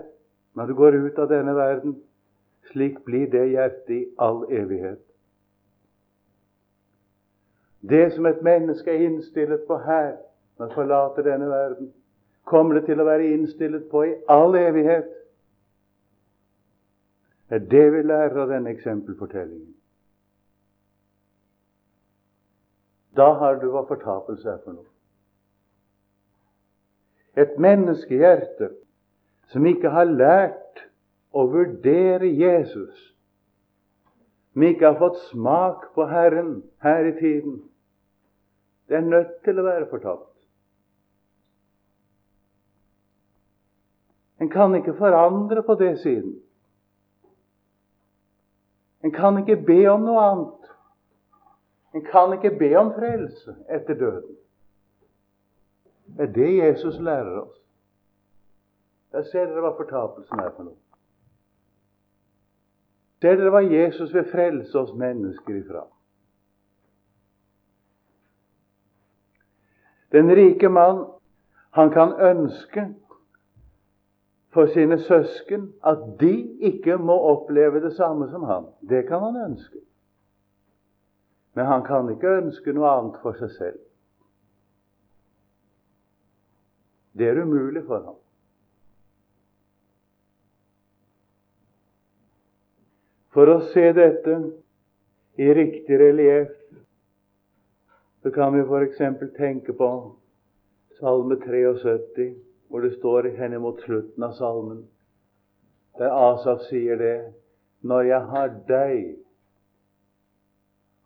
når 0.54 0.66
du 0.66 0.74
går 0.76 0.98
ut 1.06 1.20
av 1.20 1.30
denne 1.30 1.54
verden, 1.56 1.96
slik 2.72 3.00
blir 3.06 3.30
det 3.32 3.48
hjertet 3.54 3.94
i 3.96 4.02
all 4.20 4.44
evighet. 4.50 5.02
Det 7.82 8.12
som 8.14 8.26
et 8.26 8.42
menneske 8.46 8.92
er 8.92 9.06
innstilt 9.08 9.66
på 9.68 9.78
her, 9.86 10.18
når 10.60 10.66
det 10.66 10.76
forlater 10.76 11.26
denne 11.26 11.50
verden, 11.50 11.94
kommer 12.46 12.78
det 12.78 12.86
til 12.86 13.02
å 13.02 13.08
være 13.08 13.32
innstilt 13.34 13.88
på 13.90 14.04
i 14.06 14.16
all 14.30 14.56
evighet. 14.58 15.10
Det 17.50 17.58
er 17.62 17.70
det 17.72 17.88
vi 17.94 18.02
lærer 18.06 18.38
av 18.44 18.52
denne 18.52 18.72
eksempelfortellingen. 18.72 19.74
Da 23.18 23.34
har 23.40 23.60
du 23.60 23.68
hva 23.74 23.84
fortapelse 23.90 24.50
er 24.50 24.60
for 24.64 24.78
noe. 24.78 24.88
Et 27.40 27.58
menneskehjerte 27.60 28.72
som 29.52 29.66
ikke 29.68 29.92
har 29.92 30.08
lært 30.08 30.84
å 31.32 31.46
vurdere 31.52 32.28
Jesus, 32.28 33.12
som 34.52 34.66
ikke 34.68 34.90
har 34.90 35.00
fått 35.00 35.20
smak 35.30 35.90
på 35.96 36.08
Herren 36.12 36.58
her 36.84 37.08
i 37.08 37.16
tiden, 37.20 37.62
det 38.92 39.00
er 39.00 39.08
nødt 39.08 39.38
til 39.46 39.60
å 39.60 39.64
være 39.64 39.88
fortapt. 39.88 40.28
En 44.42 44.50
kan 44.52 44.74
ikke 44.76 44.98
forandre 44.98 45.64
på 45.64 45.76
det 45.80 45.94
siden. 46.02 46.34
En 49.04 49.14
kan 49.14 49.38
ikke 49.40 49.60
be 49.66 49.84
om 49.92 50.04
noe 50.06 50.24
annet. 50.26 50.71
En 51.94 52.06
kan 52.06 52.34
ikke 52.34 52.56
be 52.60 52.76
om 52.80 52.94
frelse 52.94 53.56
etter 53.70 53.94
døden. 53.94 54.36
Det 56.18 56.30
er 56.30 56.34
det 56.34 56.58
Jesus 56.58 57.00
lærer 57.00 57.42
oss. 57.42 57.58
Der 59.12 59.24
ser 59.28 59.46
dere 59.46 59.64
hva 59.64 59.74
fortapelsen 59.76 60.40
er 60.40 60.54
for 60.56 60.68
noe. 60.68 60.78
Ser 63.22 63.36
dere 63.38 63.52
hva 63.54 63.62
Jesus 63.66 64.14
vil 64.16 64.30
frelse 64.32 64.80
oss 64.80 64.94
mennesker 64.98 65.60
ifra? 65.60 65.84
Den 70.12 70.32
rike 70.36 70.70
mann, 70.70 71.06
han 71.72 71.92
kan 71.92 72.16
ønske 72.20 72.88
for 74.52 74.66
sine 74.74 75.00
søsken 75.00 75.74
at 75.88 76.00
de 76.20 76.34
ikke 76.60 76.98
må 76.98 77.16
oppleve 77.20 77.84
det 77.84 77.94
samme 77.96 78.28
som 78.32 78.44
han. 78.44 78.66
Det 78.90 79.08
kan 79.08 79.20
han 79.20 79.52
ønske. 79.52 79.80
Men 81.54 81.66
han 81.66 81.84
kan 81.84 82.10
ikke 82.14 82.38
ønske 82.42 82.74
noe 82.74 82.90
annet 82.90 83.18
for 83.24 83.36
seg 83.40 83.52
selv. 83.58 83.80
Det 87.18 87.28
er 87.28 87.42
umulig 87.44 87.84
for 87.88 88.06
ham. 88.06 88.20
For 93.36 93.48
å 93.48 93.60
se 93.72 93.84
dette 93.96 94.38
i 95.40 95.54
riktig 95.56 96.00
relieff 96.00 96.58
Så 98.22 98.30
kan 98.32 98.54
vi 98.54 98.62
f.eks. 98.62 99.00
tenke 99.34 99.74
på 99.74 99.88
Salme 101.00 101.36
73, 101.42 102.28
hvor 102.70 102.84
det 102.86 102.92
står 103.00 103.32
henimot 103.38 103.80
slutten 103.82 104.24
av 104.24 104.36
salmen, 104.38 104.84
der 105.98 106.14
Asaf 106.14 106.68
sier 106.68 107.00
det 107.02 107.16
Når 107.82 108.02
jeg 108.06 108.28
har 108.30 108.52
deg, 108.68 109.16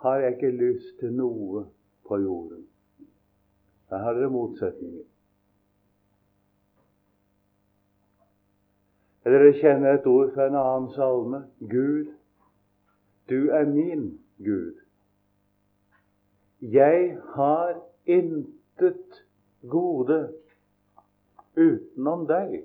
har 0.05 0.15
jeg 0.21 0.35
ikke 0.35 0.51
lyst 0.51 0.99
til 0.99 1.13
noe 1.17 1.65
på 2.07 2.17
jorden. 2.21 2.67
Der 3.89 3.97
har 3.97 4.13
dere 4.13 4.29
motsetninger. 4.29 5.01
Dere 9.25 9.53
kjenner 9.57 9.97
et 9.97 10.05
ord 10.05 10.29
fra 10.35 10.45
en 10.45 10.59
annen 10.61 10.91
salme. 10.93 11.39
Gud, 11.59 12.13
du 13.29 13.49
er 13.49 13.65
min 13.65 14.05
Gud. 14.45 14.77
Jeg 16.61 17.17
har 17.33 17.81
intet 18.05 19.21
gode 19.69 20.21
utenom 21.57 22.29
deg. 22.29 22.59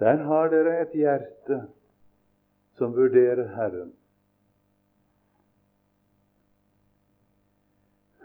Der 0.00 0.24
har 0.28 0.52
dere 0.52 0.80
et 0.82 0.96
hjerte 0.96 1.62
som 2.80 2.94
vurderer 2.96 3.44
Herren. 3.52 3.90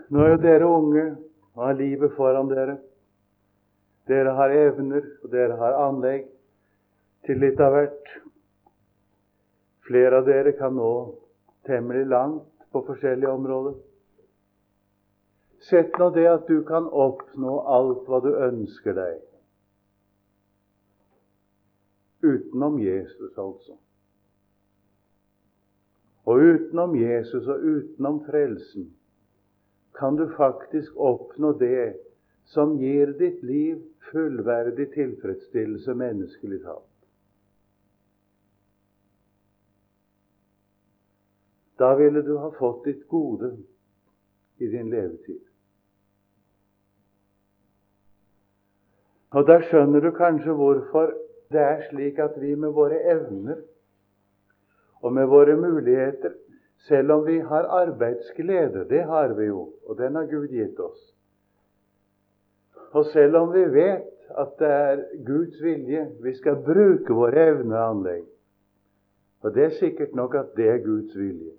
Nå 0.07 0.21
er 0.23 0.29
jo 0.31 0.37
dere 0.45 0.69
unge 0.69 1.03
og 1.57 1.63
har 1.65 1.75
livet 1.75 2.13
foran 2.15 2.47
dere. 2.47 2.77
Dere 4.07 4.35
har 4.37 4.53
evner, 4.55 5.03
og 5.23 5.33
dere 5.33 5.57
har 5.59 5.75
anlegg 5.89 6.29
til 7.27 7.41
litt 7.41 7.59
av 7.59 7.75
hvert. 7.75 8.11
Flere 9.89 10.21
av 10.21 10.29
dere 10.29 10.55
kan 10.55 10.77
nå 10.77 10.91
temmelig 11.67 12.07
langt 12.13 12.47
på 12.71 12.85
forskjellige 12.87 13.35
områder. 13.35 13.75
Sett 15.67 15.99
nå 15.99 16.13
det 16.15 16.27
at 16.31 16.47
du 16.47 16.61
kan 16.63 16.87
oppnå 16.87 17.59
alt 17.75 18.07
hva 18.07 18.23
du 18.23 18.31
ønsker 18.31 18.95
deg. 18.95 19.23
Utenom 22.23 22.79
Jesus, 22.79 23.33
altså. 23.35 23.81
Og 26.25 26.41
utenom 26.41 26.95
Jesus 26.97 27.47
og 27.47 27.61
utenom 27.61 28.23
frelsen 28.25 28.89
kan 29.95 30.17
du 30.17 30.25
faktisk 30.37 30.97
oppnå 30.97 31.53
det 31.59 31.93
som 32.49 32.75
gir 32.77 33.13
ditt 33.19 33.43
liv 33.43 33.77
fullverdig 34.11 34.89
tilfredsstillelse 34.93 35.93
menneskelig 35.93 36.61
talt. 36.65 36.91
Da 41.79 41.95
ville 41.99 42.21
du 42.21 42.37
ha 42.39 42.51
fått 42.55 42.85
ditt 42.85 43.07
gode 43.11 43.51
i 44.57 44.69
din 44.71 44.89
levetid. 44.89 45.41
Og 49.35 49.47
Da 49.47 49.59
skjønner 49.67 49.99
du 49.99 50.11
kanskje 50.15 50.53
hvorfor 50.55 51.11
det 51.51 51.61
er 51.61 51.81
slik 51.89 52.19
at 52.19 52.37
vi 52.39 52.55
med 52.55 52.71
våre 52.71 53.01
evner 53.11 53.59
og 55.05 55.13
med 55.13 55.29
våre 55.29 55.53
muligheter 55.59 56.33
selv 56.87 57.11
om 57.11 57.25
vi 57.25 57.37
har 57.39 57.67
arbeidsglede, 57.69 58.85
det 58.89 59.03
har 59.03 59.33
vi 59.37 59.45
jo, 59.45 59.69
og 59.85 59.97
den 59.97 60.15
har 60.15 60.25
Gud 60.25 60.47
gitt 60.47 60.79
oss. 60.79 61.01
Og 62.91 63.05
selv 63.05 63.37
om 63.37 63.53
vi 63.53 63.65
vet 63.73 64.11
at 64.29 64.57
det 64.59 64.71
er 64.71 65.03
Guds 65.25 65.61
vilje 65.63 66.07
vi 66.23 66.33
skal 66.33 66.57
bruke 66.65 67.13
våre 67.13 67.47
evner 67.51 67.77
og 67.77 67.89
anlegg, 67.89 68.25
og 69.41 69.53
det 69.53 69.63
er 69.63 69.77
sikkert 69.79 70.15
nok 70.17 70.35
at 70.35 70.53
det 70.57 70.69
er 70.69 70.83
Guds 70.85 71.17
vilje. 71.17 71.53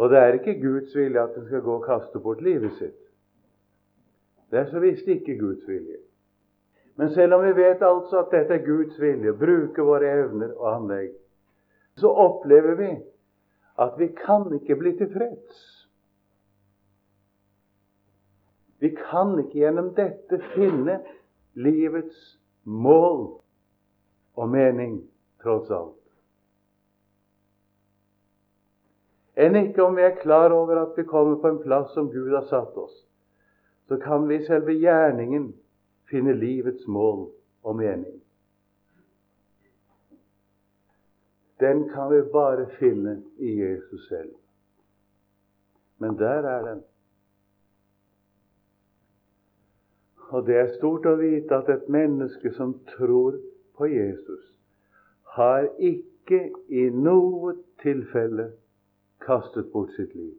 Og 0.00 0.10
det 0.10 0.18
er 0.18 0.38
ikke 0.38 0.60
Guds 0.60 0.94
vilje 0.96 1.22
at 1.22 1.36
en 1.36 1.46
skal 1.46 1.60
gå 1.60 1.74
og 1.76 1.84
kaste 1.84 2.18
bort 2.18 2.40
livet 2.40 2.72
sitt. 2.78 3.00
Det 4.50 4.58
er 4.58 4.70
så 4.70 4.80
visst 4.80 5.08
ikke 5.08 5.38
Guds 5.38 5.68
vilje. 5.68 6.00
Men 6.96 7.10
selv 7.12 7.34
om 7.34 7.44
vi 7.44 7.52
vet 7.56 7.82
altså 7.84 8.24
at 8.24 8.32
dette 8.32 8.54
er 8.54 8.64
Guds 8.64 9.00
vilje, 9.00 9.32
bruke 9.32 9.84
våre 9.84 10.08
evner 10.22 10.56
og 10.56 10.72
anlegg, 10.74 11.12
så 11.98 12.10
opplever 12.10 12.74
vi 12.78 12.90
at 13.80 13.94
vi 13.98 14.08
kan 14.26 14.48
ikke 14.54 14.76
bli 14.76 14.92
tilfreds. 14.98 15.60
Vi 18.80 18.94
kan 18.96 19.38
ikke 19.38 19.58
gjennom 19.60 19.92
dette 19.96 20.40
finne 20.54 21.00
livets 21.52 22.38
mål 22.64 23.26
og 24.36 24.48
mening, 24.48 25.02
tross 25.42 25.68
alt. 25.70 25.96
Enn 29.40 29.56
ikke 29.56 29.84
om 29.84 29.96
vi 29.96 30.04
er 30.04 30.18
klar 30.20 30.52
over 30.52 30.82
at 30.82 30.96
vi 30.96 31.04
kommer 31.08 31.40
på 31.40 31.48
en 31.48 31.62
plass 31.62 31.92
som 31.96 32.10
Gud 32.12 32.32
har 32.34 32.48
satt 32.48 32.76
oss, 32.76 32.94
så 33.88 33.96
kan 34.00 34.28
vi 34.28 34.36
i 34.36 34.46
selve 34.46 34.76
gjerningen 34.76 35.50
finne 36.10 36.34
livets 36.36 36.86
mål 36.88 37.28
og 37.64 37.76
mening. 37.76 38.20
Den 41.60 41.88
kan 41.88 42.10
vi 42.10 42.22
bare 42.32 42.66
finne 42.78 43.22
i 43.38 43.60
Jesus 43.60 44.08
selv. 44.08 44.34
Men 45.98 46.18
der 46.18 46.48
er 46.48 46.74
den. 46.74 46.82
Og 50.30 50.46
det 50.46 50.56
er 50.56 50.72
stort 50.78 51.06
å 51.06 51.16
vite 51.18 51.56
at 51.58 51.68
et 51.68 51.88
menneske 51.90 52.52
som 52.54 52.76
tror 52.94 53.36
på 53.76 53.88
Jesus, 53.90 54.44
har 55.36 55.66
ikke 55.78 56.50
i 56.68 56.86
noe 56.94 57.56
tilfelle 57.82 58.52
kastet 59.24 59.72
bort 59.72 59.92
sitt 59.96 60.14
liv. 60.14 60.36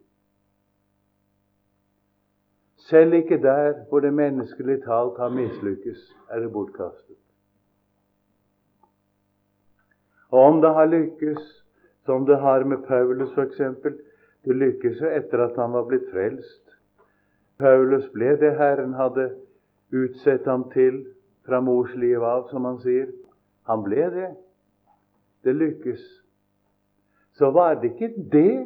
Selv 2.88 3.14
ikke 3.14 3.42
der 3.42 3.84
hvor 3.88 4.00
det 4.00 4.14
menneskelig 4.14 4.82
talt 4.82 5.18
har 5.18 5.28
mislykkes, 5.28 6.16
er 6.30 6.40
det 6.40 6.52
bortkastet. 6.52 7.16
Og 10.21 10.21
om 10.32 10.60
det 10.60 10.72
har 10.74 10.88
lykkes, 10.88 11.42
som 12.06 12.26
det 12.26 12.40
har 12.40 12.64
med 12.64 12.86
Paulus 12.88 13.32
f.eks. 13.36 13.60
Det 14.42 14.56
lykkes 14.56 15.00
jo 15.00 15.10
etter 15.12 15.44
at 15.44 15.58
han 15.60 15.74
var 15.76 15.84
blitt 15.90 16.08
frelst. 16.10 16.62
Paulus 17.60 18.08
ble 18.14 18.32
det 18.40 18.56
Herren 18.58 18.96
hadde 18.98 19.28
utsett 19.92 20.48
ham 20.48 20.64
til 20.72 21.04
fra 21.46 21.60
mors 21.60 21.92
liv 21.94 22.22
av, 22.24 22.48
som 22.50 22.64
han 22.64 22.80
sier. 22.82 23.12
Han 23.68 23.84
ble 23.84 24.08
det. 24.14 24.30
Det 25.44 25.54
lykkes. 25.54 26.02
Så 27.38 27.50
var 27.50 27.76
det 27.82 27.92
ikke 27.92 28.12
det 28.32 28.64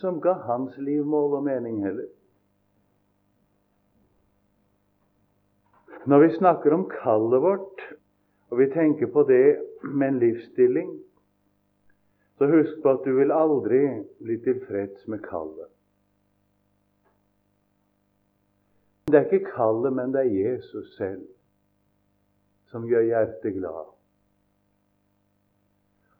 som 0.00 0.20
ga 0.20 0.32
hans 0.48 0.76
liv 0.78 1.04
mål 1.04 1.38
og 1.38 1.44
mening 1.46 1.82
heller. 1.84 2.08
Når 6.06 6.22
vi 6.22 6.34
snakker 6.36 6.74
om 6.74 6.88
kallet 6.90 7.42
vårt, 7.42 7.86
og 8.50 8.58
vi 8.60 8.68
tenker 8.70 9.10
på 9.10 9.24
det 9.26 9.58
med 9.94 10.08
en 10.08 10.18
livsstilling, 10.18 10.90
så 12.38 12.46
husk 12.46 12.82
på 12.82 12.90
at 12.90 13.04
du 13.04 13.14
vil 13.16 13.32
aldri 13.32 13.82
bli 14.20 14.36
tilfreds 14.44 15.06
med 15.08 15.22
kallet. 15.24 15.70
Det 19.06 19.14
er 19.14 19.30
ikke 19.30 19.52
kallet, 19.54 19.92
men 19.92 20.12
det 20.12 20.24
er 20.24 20.34
Jesus 20.34 20.96
selv 20.96 21.22
som 22.66 22.88
gjør 22.90 23.06
hjertet 23.06 23.54
glad. 23.54 23.92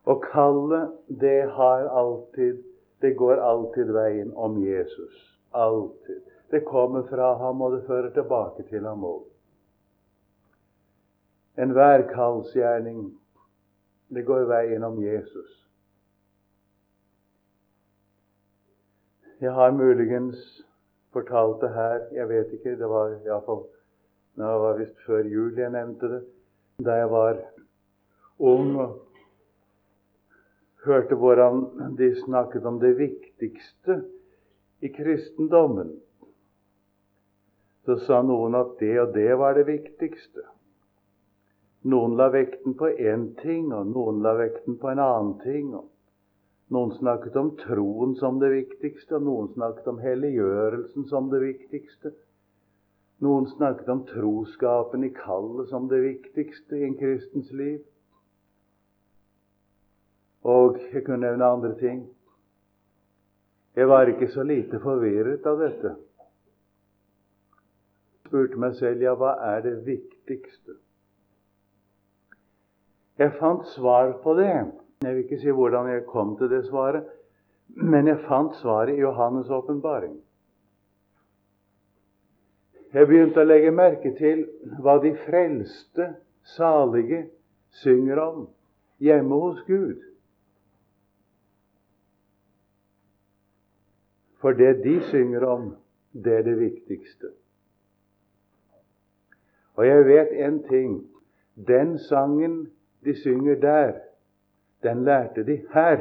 Og 0.07 0.23
kallet, 0.33 0.95
det 1.09 1.51
har 1.51 1.89
alltid 1.91 2.63
Det 3.01 3.11
går 3.17 3.37
alltid 3.37 3.91
veien 3.93 4.31
om 4.35 4.55
Jesus. 4.65 5.39
Alltid. 5.53 6.23
Det 6.51 6.65
kommer 6.65 7.03
fra 7.03 7.35
ham, 7.37 7.61
og 7.61 7.73
det 7.73 7.83
fører 7.87 8.11
tilbake 8.11 8.63
til 8.71 8.87
ham 8.89 9.05
òg. 9.05 9.27
Enhver 11.61 12.07
kallsgjerning, 12.09 13.03
det 14.09 14.23
går 14.27 14.47
veien 14.51 14.85
om 14.87 14.99
Jesus. 15.03 15.63
Jeg 19.41 19.53
har 19.53 19.73
muligens 19.77 20.65
fortalt 21.13 21.61
det 21.61 21.73
her, 21.75 22.07
jeg 22.13 22.29
vet 22.29 22.53
ikke, 22.57 22.77
det 22.79 22.89
var 22.89 23.17
iallfall 23.27 23.67
det 24.37 24.45
var 24.45 24.77
visst 24.77 24.99
før 25.07 25.25
jul 25.25 25.57
jeg 25.57 25.73
nevnte 25.73 26.09
det. 26.13 26.23
Da 26.85 26.99
jeg 27.01 27.09
var 27.11 27.39
ung 28.39 28.75
og 28.77 28.99
hørte 30.85 31.17
hvordan 31.17 31.63
de 31.97 32.11
snakket 32.21 32.67
om 32.69 32.81
det 32.81 32.99
viktigste 32.99 34.03
i 34.85 34.91
kristendommen, 34.93 35.95
så 37.89 37.97
sa 38.05 38.21
noen 38.23 38.59
at 38.59 38.77
det 38.81 38.93
og 39.01 39.15
det 39.15 39.39
var 39.41 39.57
det 39.57 39.65
viktigste. 39.71 40.45
Noen 41.87 42.17
la 42.19 42.27
vekten 42.35 42.75
på 42.75 42.89
én 42.99 43.29
ting, 43.39 43.69
og 43.73 43.93
noen 43.95 44.19
la 44.25 44.33
vekten 44.35 44.79
på 44.81 44.89
en 44.91 44.99
annen 44.99 45.37
ting. 45.45 45.75
noen 46.75 46.91
snakket 46.99 47.37
om 47.37 47.53
troen 47.57 48.17
som 48.19 48.41
det 48.41 48.49
viktigste, 48.51 49.15
og 49.15 49.23
noen 49.23 49.49
snakket 49.55 49.87
om 49.87 49.99
helliggjørelsen 50.03 51.05
som 51.07 51.29
det 51.31 51.41
viktigste. 51.41 52.11
Noen 53.23 53.47
snakket 53.47 53.89
om 53.89 54.03
troskapen 54.09 55.05
i 55.05 55.13
kallet 55.15 55.69
som 55.69 55.87
det 55.89 56.01
viktigste 56.03 56.77
i 56.77 56.89
en 56.89 56.97
kristens 56.99 57.53
liv. 57.53 57.79
Og 60.43 60.81
jeg 60.93 61.05
kunne 61.07 61.23
nevne 61.23 61.53
andre 61.55 61.75
ting. 61.79 62.03
Jeg 63.77 63.89
var 63.89 64.11
ikke 64.11 64.29
så 64.33 64.43
lite 64.43 64.81
forvirret 64.83 65.47
av 65.47 65.63
dette. 65.63 65.95
Jeg 68.27 68.31
spurte 68.31 68.59
meg 68.59 68.75
selv 68.75 69.07
ja, 69.07 69.15
hva 69.15 69.37
er 69.55 69.63
det 69.63 69.77
viktigste? 69.87 70.81
Jeg 73.19 73.33
fant 73.41 73.67
svar 73.73 74.13
på 74.23 74.35
det. 74.35 74.73
Jeg 75.03 75.15
vil 75.15 75.25
ikke 75.25 75.41
si 75.41 75.53
hvordan 75.53 75.89
jeg 75.89 76.07
kom 76.09 76.37
til 76.37 76.51
det 76.51 76.65
svaret, 76.67 77.05
men 77.69 78.09
jeg 78.09 78.25
fant 78.29 78.55
svaret 78.57 78.97
i 78.97 79.03
Johannes' 79.03 79.53
åpenbaring. 79.53 80.17
Jeg 82.93 83.07
begynte 83.07 83.43
å 83.43 83.49
legge 83.49 83.73
merke 83.75 84.13
til 84.17 84.45
hva 84.81 84.97
de 85.03 85.13
frelste, 85.27 86.15
salige, 86.57 87.27
synger 87.83 88.21
om 88.23 88.45
hjemme 89.03 89.41
hos 89.41 89.59
Gud. 89.67 90.05
For 94.41 94.57
det 94.57 94.85
de 94.85 95.01
synger 95.11 95.45
om, 95.45 95.67
det 96.13 96.39
er 96.39 96.47
det 96.47 96.57
viktigste. 96.61 97.33
Og 99.77 99.87
jeg 99.87 100.07
vet 100.07 100.33
en 100.47 100.63
ting. 100.69 100.97
Den 101.69 101.99
sangen 101.99 102.71
de 103.05 103.15
synger 103.23 103.55
der, 103.61 103.93
den 104.83 105.05
lærte 105.05 105.47
de 105.47 105.57
her. 105.73 106.01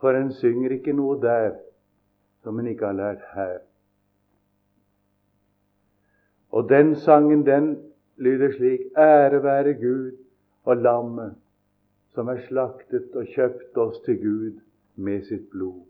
For 0.00 0.10
en 0.10 0.32
synger 0.32 0.70
ikke 0.70 0.92
noe 0.92 1.20
der 1.20 1.58
som 2.42 2.58
en 2.58 2.66
ikke 2.66 2.86
har 2.86 2.96
lært 2.96 3.22
her. 3.34 3.58
Og 6.50 6.68
den 6.68 6.96
sangen, 6.96 7.46
den 7.46 7.92
lyder 8.16 8.52
slik 8.56 8.80
Ære 8.96 9.42
være 9.42 9.74
Gud 9.74 10.16
og 10.64 10.76
lammet 10.76 11.36
som 12.14 12.28
er 12.28 12.40
slaktet 12.48 13.14
og 13.14 13.28
kjøpt 13.34 13.78
oss 13.78 14.00
til 14.04 14.18
Gud 14.18 14.58
med 14.96 15.22
sitt 15.28 15.46
blod. 15.50 15.84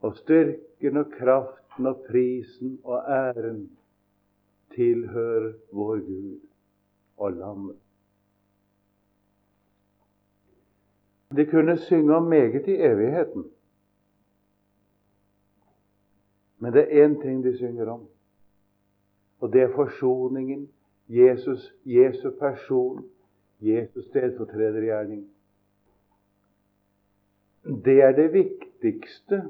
Og 0.00 0.16
styrken 0.16 0.96
og 0.96 1.12
kraften 1.16 1.86
og 1.86 2.04
prisen 2.08 2.78
og 2.84 3.04
æren 3.08 3.64
tilhører 4.74 5.52
vår 5.72 5.96
Gud 6.06 6.40
og 7.16 7.32
lammet. 7.32 7.76
De 11.36 11.46
kunne 11.46 11.78
synge 11.78 12.14
om 12.14 12.22
meget 12.22 12.66
i 12.66 12.74
evigheten. 12.74 13.44
Men 16.58 16.72
det 16.72 16.82
er 16.82 17.08
én 17.08 17.22
ting 17.22 17.44
de 17.44 17.56
synger 17.56 17.86
om, 17.86 18.08
og 19.40 19.52
det 19.52 19.62
er 19.62 19.74
forsoningen. 19.74 20.68
Jesus, 21.08 21.74
Jesu 21.84 22.30
person, 22.38 23.10
Jesus 23.60 24.04
stedfortredergjerning. 24.04 25.30
Det 27.64 28.02
er 28.02 28.12
det 28.12 28.32
viktigste 28.32 29.42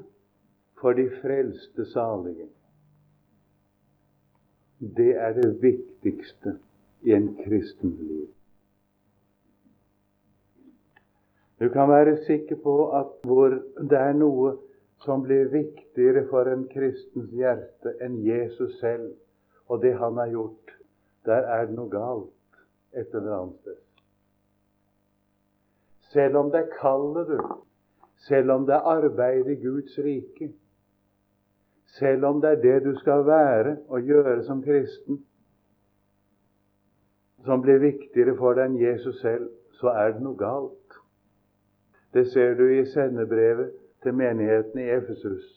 for 0.81 0.93
de 0.93 1.09
frelste 1.21 1.85
salige. 1.85 2.47
Det 4.81 5.11
er 5.15 5.33
det 5.37 5.61
viktigste 5.61 6.57
i 7.01 7.13
en 7.13 7.35
kristen 7.43 7.95
liv. 7.99 8.27
Du 11.61 11.69
kan 11.69 11.89
være 11.89 12.17
sikker 12.25 12.55
på 12.63 12.75
at 12.97 13.11
hvor 13.23 13.53
det 13.77 13.97
er 13.97 14.13
noe 14.17 14.55
som 15.05 15.21
blir 15.21 15.51
viktigere 15.53 16.25
for 16.29 16.49
en 16.49 16.63
kristens 16.69 17.29
hjerte 17.29 17.93
enn 18.01 18.17
Jesus 18.25 18.79
selv 18.79 19.11
og 19.69 19.81
det 19.81 19.93
han 19.97 20.17
har 20.17 20.27
gjort, 20.33 20.73
der 21.25 21.45
er 21.55 21.65
det 21.65 21.77
noe 21.77 21.89
galt 21.89 22.63
et 22.97 23.13
eller 23.13 23.35
annet 23.37 23.59
sted. 23.61 23.77
Selv 26.11 26.41
om 26.41 26.49
det 26.51 26.59
er 26.59 26.73
kallet, 26.81 27.29
du, 27.29 27.53
selv 28.27 28.51
om 28.51 28.65
det 28.67 28.75
er 28.75 28.89
arbeid 28.97 29.47
i 29.47 29.55
Guds 29.61 29.95
rike, 30.03 30.49
selv 31.91 32.25
om 32.25 32.41
det 32.41 32.49
er 32.49 32.61
det 32.61 32.83
du 32.83 32.95
skal 32.99 33.25
være 33.25 33.77
og 33.87 34.01
gjøre 34.01 34.43
som 34.43 34.63
kristen, 34.63 35.25
som 37.45 37.61
blir 37.61 37.81
viktigere 37.81 38.35
for 38.37 38.55
deg 38.55 38.69
enn 38.69 38.77
Jesus 38.79 39.17
selv, 39.21 39.49
så 39.79 39.91
er 39.91 40.13
det 40.13 40.23
noe 40.23 40.37
galt. 40.39 40.99
Det 42.13 42.27
ser 42.31 42.53
du 42.59 42.67
i 42.69 42.85
sendebrevet 42.85 43.73
til 44.03 44.15
menigheten 44.15 44.79
i 44.79 44.89
Efesus. 44.93 45.47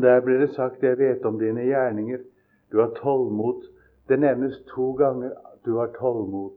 Der 0.00 0.20
blir 0.20 0.38
det 0.38 0.54
sagt 0.54 0.82
'Jeg 0.82 0.98
vet 0.98 1.24
om 1.24 1.38
dine 1.38 1.60
gjerninger'. 1.60 2.24
Du 2.72 2.80
har 2.80 2.90
tålmot. 2.94 3.64
Det 4.08 4.20
nevnes 4.20 4.62
to 4.74 4.92
ganger 4.92 5.30
du 5.64 5.76
har 5.76 5.92
tålmot. 5.98 6.52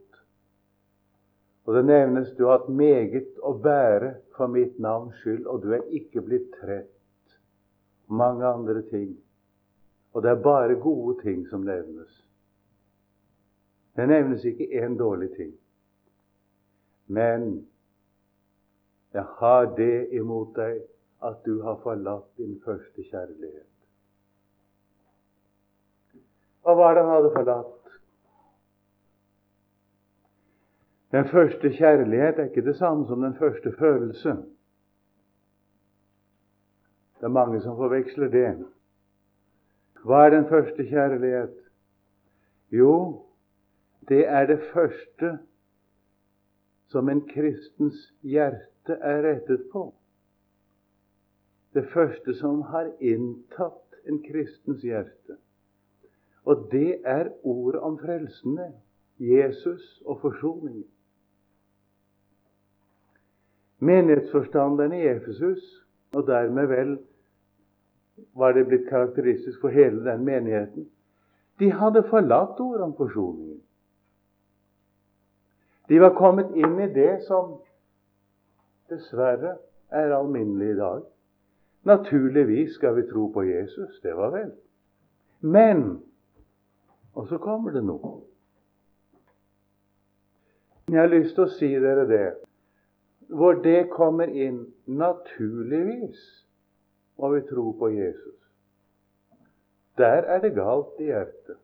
Og 1.66 1.74
det 1.74 1.84
nevnes 1.84 2.32
du 2.38 2.44
har 2.46 2.58
hatt 2.58 2.68
meget 2.68 3.38
å 3.42 3.52
bære 3.52 4.14
for 4.36 4.46
mitt 4.46 4.78
navns 4.78 5.14
skyld, 5.14 5.46
og 5.46 5.62
du 5.62 5.72
er 5.72 5.80
ikke 5.90 6.20
blitt 6.20 6.50
trett 6.60 6.93
mange 8.14 8.46
andre 8.46 8.82
ting. 8.90 9.16
Og 10.14 10.22
det 10.22 10.30
er 10.30 10.42
bare 10.42 10.80
gode 10.80 11.18
ting 11.22 11.46
som 11.50 11.66
nevnes. 11.66 12.20
Det 13.96 14.08
nevnes 14.08 14.44
ikke 14.44 14.70
én 14.84 14.98
dårlig 14.98 15.30
ting. 15.36 15.52
Men 17.06 17.68
jeg 19.14 19.24
har 19.38 19.74
det 19.76 20.08
imot 20.12 20.56
deg 20.56 20.80
at 21.24 21.44
du 21.46 21.62
har 21.62 21.78
forlatt 21.82 22.36
din 22.36 22.56
første 22.64 23.02
kjærlighet. 23.10 23.70
Hva 26.64 26.90
er 26.90 26.96
det 26.96 27.04
han 27.04 27.12
hadde 27.12 27.30
forlatt? 27.34 27.80
Den 31.14 31.28
første 31.30 31.70
kjærlighet 31.70 32.38
er 32.38 32.48
ikke 32.50 32.64
det 32.66 32.76
samme 32.76 33.06
som 33.06 33.22
den 33.22 33.36
første 33.38 33.72
følelse. 33.78 34.36
Det 37.24 37.28
er 37.30 37.32
mange 37.32 37.60
som 37.64 37.76
forveksler 37.80 38.28
det. 38.28 38.48
Hva 40.04 40.26
er 40.26 40.34
den 40.34 40.42
første 40.44 40.84
kjærlighet? 40.84 41.54
Jo, 42.68 43.22
det 44.08 44.26
er 44.28 44.44
det 44.50 44.58
første 44.74 45.30
som 46.92 47.08
en 47.08 47.22
kristens 47.30 48.02
hjerte 48.20 48.98
er 49.00 49.22
rettet 49.24 49.62
på. 49.72 49.86
Det 51.72 51.86
første 51.94 52.34
som 52.36 52.60
har 52.68 52.90
inntatt 53.00 53.96
en 54.04 54.20
kristens 54.26 54.84
hjerte. 54.84 55.38
Og 56.44 56.68
det 56.76 57.00
er 57.08 57.32
ordet 57.40 57.80
om 57.80 57.96
frelsene, 58.04 58.68
Jesus 59.16 60.02
og 60.04 60.20
forsoningen. 60.20 60.84
Menighetsforstanderen 63.80 64.92
i 64.92 65.02
Efesus, 65.08 65.64
og 66.12 66.26
dermed 66.26 66.68
vel 66.68 66.94
var 68.34 68.52
det 68.52 68.64
blitt 68.68 68.88
karakteristisk 68.88 69.60
for 69.60 69.68
hele 69.68 70.04
den 70.04 70.24
menigheten. 70.24 70.88
De 71.58 71.70
hadde 71.72 72.02
forlatt 72.02 72.60
ordet 72.60 72.82
om 72.82 72.94
forsoningen. 72.96 73.60
De 75.88 76.00
var 76.00 76.14
kommet 76.16 76.50
inn 76.56 76.78
i 76.80 76.88
det 76.94 77.22
som 77.28 77.58
dessverre 78.90 79.56
er 79.92 80.14
alminnelig 80.16 80.72
i 80.72 80.78
dag. 80.78 81.02
Naturligvis 81.84 82.74
skal 82.78 82.96
vi 82.96 83.06
tro 83.10 83.28
på 83.32 83.44
Jesus, 83.44 84.00
det 84.02 84.16
var 84.16 84.30
vel. 84.30 84.52
Men 85.40 86.02
Og 87.14 87.28
så 87.28 87.38
kommer 87.38 87.70
det 87.70 87.84
noe. 87.86 88.24
Jeg 90.90 90.98
har 90.98 91.12
lyst 91.12 91.36
til 91.36 91.44
å 91.44 91.52
si 91.52 91.68
dere 91.78 92.08
det. 92.10 92.24
Hvor 93.30 93.60
det 93.62 93.84
kommer 93.92 94.26
inn 94.26 94.64
naturligvis 94.90 96.24
må 97.18 97.30
vi 97.34 97.40
tro 97.48 97.72
på 97.78 97.88
Jesus. 97.88 98.40
Der 99.98 100.26
er 100.26 100.40
det 100.40 100.54
galt 100.54 101.00
i 101.00 101.10
hjertet. 101.10 101.58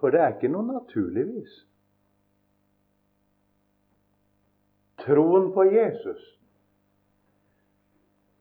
For 0.00 0.10
det 0.10 0.20
er 0.20 0.34
ikke 0.36 0.50
noe 0.52 0.66
naturligvis. 0.66 1.64
Troen 5.02 5.50
på 5.54 5.64
Jesus, 5.70 6.22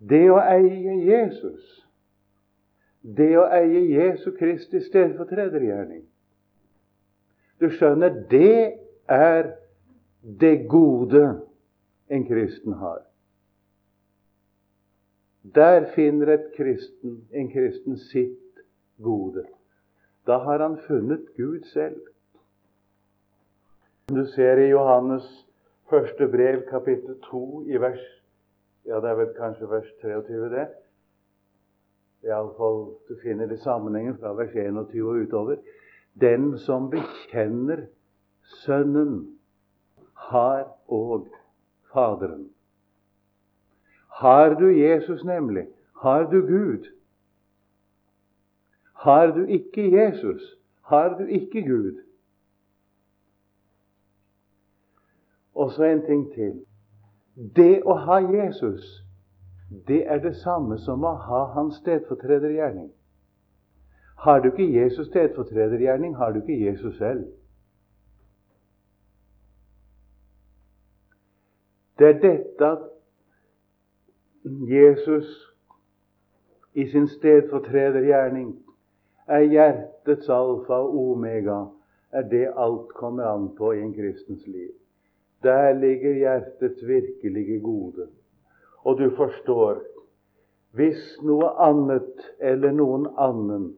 det 0.09 0.25
å 0.31 0.37
eie 0.41 0.95
Jesus, 1.05 1.65
det 3.01 3.31
å 3.39 3.45
eie 3.55 3.83
Jesu 3.87 4.31
Kristi 4.35 4.81
stedfortredergjerning 4.83 6.03
Du 7.61 7.69
skjønner, 7.73 8.13
det 8.29 8.77
er 9.09 9.53
det 10.21 10.67
gode 10.69 11.23
en 12.13 12.25
kristen 12.27 12.75
har. 12.77 13.06
Der 15.55 15.85
finner 15.95 16.37
kristen, 16.55 17.27
en 17.31 17.51
kristen 17.51 17.97
sitt 17.97 18.61
gode. 18.99 19.45
Da 20.27 20.37
har 20.43 20.59
han 20.59 20.77
funnet 20.87 21.27
Gud 21.37 21.63
selv. 21.73 22.01
Du 24.09 24.25
ser 24.25 24.57
i 24.57 24.69
Johannes 24.69 25.47
første 25.89 26.27
brev, 26.27 26.61
kapittel 26.69 27.19
2, 27.29 27.63
i 27.67 27.81
vers 27.81 28.03
Ja, 28.87 29.01
det 29.03 29.09
er 29.09 29.15
vel 29.19 29.33
kanskje 29.35 29.67
vers 29.67 29.87
23, 30.01 30.49
det. 30.49 30.67
Iallfall 32.23 32.85
du 33.09 33.17
finner 33.19 33.47
det 33.47 33.57
i 33.59 33.63
sammenhengen 33.63 34.15
fra 34.19 34.31
vers 34.33 34.55
21 34.55 35.09
og 35.09 35.25
utover. 35.27 35.57
Den 36.21 36.57
som 36.57 36.89
bekjenner 36.89 37.85
Sønnen, 38.63 39.37
har 40.31 40.63
òg 40.87 41.27
Faderen. 41.91 42.47
Har 44.17 44.53
du 44.53 44.67
Jesus, 44.67 45.23
nemlig, 45.23 45.67
har 46.01 46.23
du 46.23 46.41
Gud. 46.41 46.85
Har 48.93 49.27
du 49.27 49.45
ikke 49.45 49.91
Jesus, 49.91 50.41
har 50.81 51.17
du 51.17 51.25
ikke 51.25 51.61
Gud. 51.61 52.01
Og 55.55 55.71
så 55.71 55.83
en 55.83 56.01
ting 56.05 56.33
til. 56.33 56.65
Det 57.55 57.83
å 57.85 57.93
ha 57.93 58.17
Jesus, 58.17 59.05
det 59.87 60.01
er 60.09 60.17
det 60.25 60.33
samme 60.41 60.79
som 60.81 61.05
å 61.05 61.13
ha 61.27 61.43
hans 61.53 61.77
stedfortredergjerning. 61.83 62.89
Har 64.17 64.41
du 64.41 64.49
ikke 64.49 64.71
Jesus 64.81 65.07
stedfortredergjerning, 65.13 66.17
har 66.17 66.31
du 66.33 66.41
ikke 66.41 66.57
Jesus 66.65 66.97
selv. 66.97 67.27
Det 71.99 72.07
er 72.07 72.21
dette 72.21 72.65
at 72.65 72.96
Jesus 74.67 75.53
i 76.73 76.85
sin 76.91 77.07
stedfortredergjerning 77.07 78.51
er 79.27 79.43
hjertets 79.51 80.29
alfa 80.29 80.79
og 80.83 80.97
omega, 81.11 81.65
er 82.11 82.27
det 82.31 82.45
alt 82.55 82.93
kommer 82.95 83.27
an 83.27 83.49
på 83.57 83.73
i 83.73 83.81
en 83.81 83.93
kristens 83.93 84.47
liv. 84.47 84.71
Der 85.43 85.73
ligger 85.73 86.13
hjertets 86.13 86.87
virkelige 86.87 87.59
gode. 87.59 88.07
Og 88.83 88.97
du 88.99 89.09
forstår 89.15 89.81
hvis 90.77 91.17
noe 91.25 91.49
annet 91.63 92.23
eller 92.39 92.73
noen 92.75 93.07
annen 93.17 93.71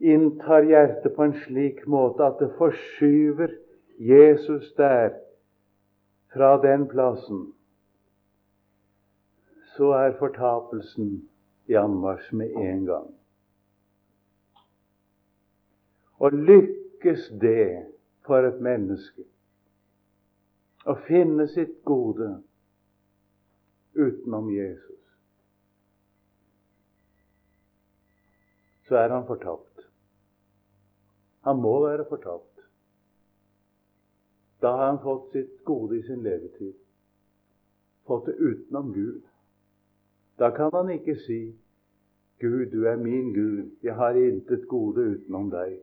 inntar 0.00 0.66
hjertet 0.68 1.14
på 1.16 1.24
en 1.24 1.36
slik 1.44 1.86
måte 1.88 2.24
at 2.24 2.40
det 2.40 2.50
forskyver 2.58 3.52
Jesus 4.00 4.72
der 4.76 5.14
fra 6.32 6.56
den 6.62 6.86
plassen, 6.88 7.50
så 9.80 9.92
er 9.96 10.18
fortapelsen 10.18 11.12
i 11.72 11.76
anmarsj 11.80 12.34
med 12.36 12.50
en 12.60 12.82
gang. 12.84 13.06
Og 16.20 16.32
lykkes 16.32 17.30
det 17.40 17.86
for 18.28 18.44
et 18.44 18.58
menneske 18.60 19.24
å 20.84 20.98
finne 21.06 21.46
sitt 21.48 21.78
gode 21.88 22.28
utenom 23.96 24.52
Jesus, 24.52 25.00
så 28.84 29.00
er 29.00 29.16
han 29.16 29.24
fortapt. 29.32 29.88
Han 31.48 31.64
må 31.64 31.72
være 31.86 32.04
fortapt. 32.12 32.68
Da 34.60 34.76
har 34.76 34.86
han 34.90 35.02
fått 35.08 35.32
sitt 35.32 35.58
gode 35.64 36.02
i 36.02 36.04
sin 36.04 36.20
levetid. 36.28 36.76
Fått 38.04 38.28
det 38.28 38.36
utenom 38.36 38.92
Gud. 38.92 39.29
Da 40.40 40.50
kan 40.50 40.70
han 40.72 40.90
ikke 40.90 41.16
si 41.26 41.54
'Gud, 42.40 42.66
du 42.72 42.84
er 42.84 42.96
min 42.96 43.34
Gud, 43.34 43.70
jeg 43.82 43.94
har 43.94 44.10
intet 44.10 44.68
gode 44.68 45.00
utenom 45.00 45.50
deg'. 45.50 45.80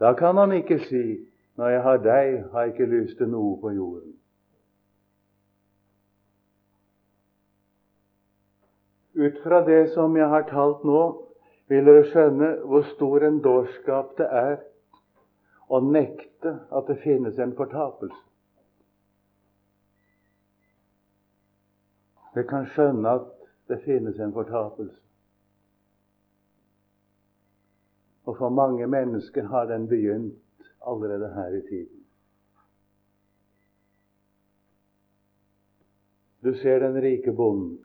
Da 0.00 0.12
kan 0.12 0.36
han 0.36 0.52
ikke 0.52 0.78
si 0.78 1.28
når 1.56 1.68
jeg 1.68 1.82
har 1.82 1.96
deg, 1.96 2.44
har 2.52 2.60
jeg 2.60 2.72
ikke 2.72 2.86
lyst 2.86 3.16
til 3.16 3.28
noe 3.28 3.60
på 3.60 3.70
jorden. 3.70 4.14
Ut 9.14 9.42
fra 9.42 9.60
det 9.66 9.90
som 9.92 10.16
jeg 10.16 10.28
har 10.28 10.48
talt 10.48 10.84
nå, 10.84 11.02
vil 11.68 11.84
dere 11.84 12.08
skjønne 12.08 12.50
hvor 12.64 12.82
stor 12.94 13.28
en 13.28 13.40
dårskap 13.44 14.16
det 14.18 14.28
er 14.40 14.56
å 15.68 15.80
nekte 15.84 16.56
at 16.72 16.88
det 16.88 16.98
finnes 17.04 17.38
en 17.38 17.52
fortapelse. 17.56 18.31
Dere 22.34 22.48
kan 22.48 22.66
skjønne 22.72 23.16
at 23.18 23.30
det 23.68 23.82
finnes 23.84 24.18
en 24.20 24.32
fortapelse. 24.32 24.98
Og 28.24 28.36
for 28.38 28.54
mange 28.54 28.86
mennesker 28.86 29.48
har 29.50 29.66
den 29.68 29.88
begynt 29.88 30.68
allerede 30.86 31.28
her 31.34 31.56
i 31.58 31.62
tiden. 31.68 32.04
Du 36.44 36.54
ser 36.54 36.78
den 36.78 37.02
rike 37.02 37.32
bonden. 37.32 37.84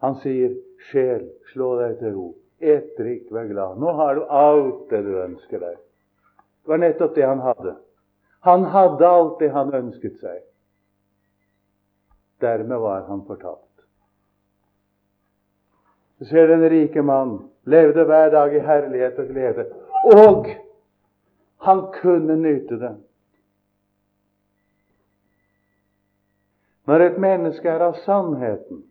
Han 0.00 0.14
sier, 0.22 0.54
'Sjel, 0.86 1.30
slå 1.52 1.74
deg 1.80 1.98
til 1.98 2.14
ro. 2.14 2.26
Et, 2.60 2.92
drikk, 2.98 3.32
vær 3.32 3.48
glad.' 3.48 3.80
Nå 3.80 3.92
har 3.92 4.14
du 4.14 4.24
alt 4.28 4.90
det 4.90 5.02
du 5.04 5.16
ønsker 5.20 5.60
deg. 5.60 5.76
Det 6.62 6.72
var 6.72 6.76
nettopp 6.76 7.14
det 7.14 7.26
han 7.26 7.40
hadde. 7.40 7.76
Han 8.40 8.64
hadde 8.64 9.08
alt 9.08 9.40
det 9.40 9.50
han 9.52 9.74
ønsket 9.74 10.20
seg. 10.20 10.44
Dermed 12.40 12.78
var 12.78 13.06
han 13.08 13.24
fortapt. 13.26 13.62
Du 16.18 16.24
ser 16.24 16.48
den 16.48 16.64
rike 16.70 17.02
mann 17.02 17.38
levde 17.66 18.04
hver 18.04 18.30
dag 18.30 18.54
i 18.54 18.58
herlighet 18.58 19.18
og 19.18 19.26
glede. 19.26 19.66
Og 20.04 20.46
han 21.66 21.82
kunne 22.00 22.36
nyte 22.36 22.78
det. 22.80 22.96
Når 26.86 27.02
et 27.02 27.18
menneske 27.18 27.68
er 27.68 27.82
av 27.82 27.96
sannheten, 28.04 28.84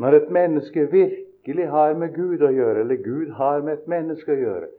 når 0.00 0.16
et 0.16 0.30
menneske 0.32 0.86
virkelig 0.90 1.66
har 1.68 1.92
med 2.00 2.14
Gud 2.14 2.40
å 2.40 2.48
gjøre, 2.48 2.80
eller 2.80 3.02
Gud 3.04 3.34
har 3.36 3.60
med 3.60 3.76
et 3.76 3.90
menneske 3.92 4.32
å 4.32 4.40
gjøre, 4.40 4.70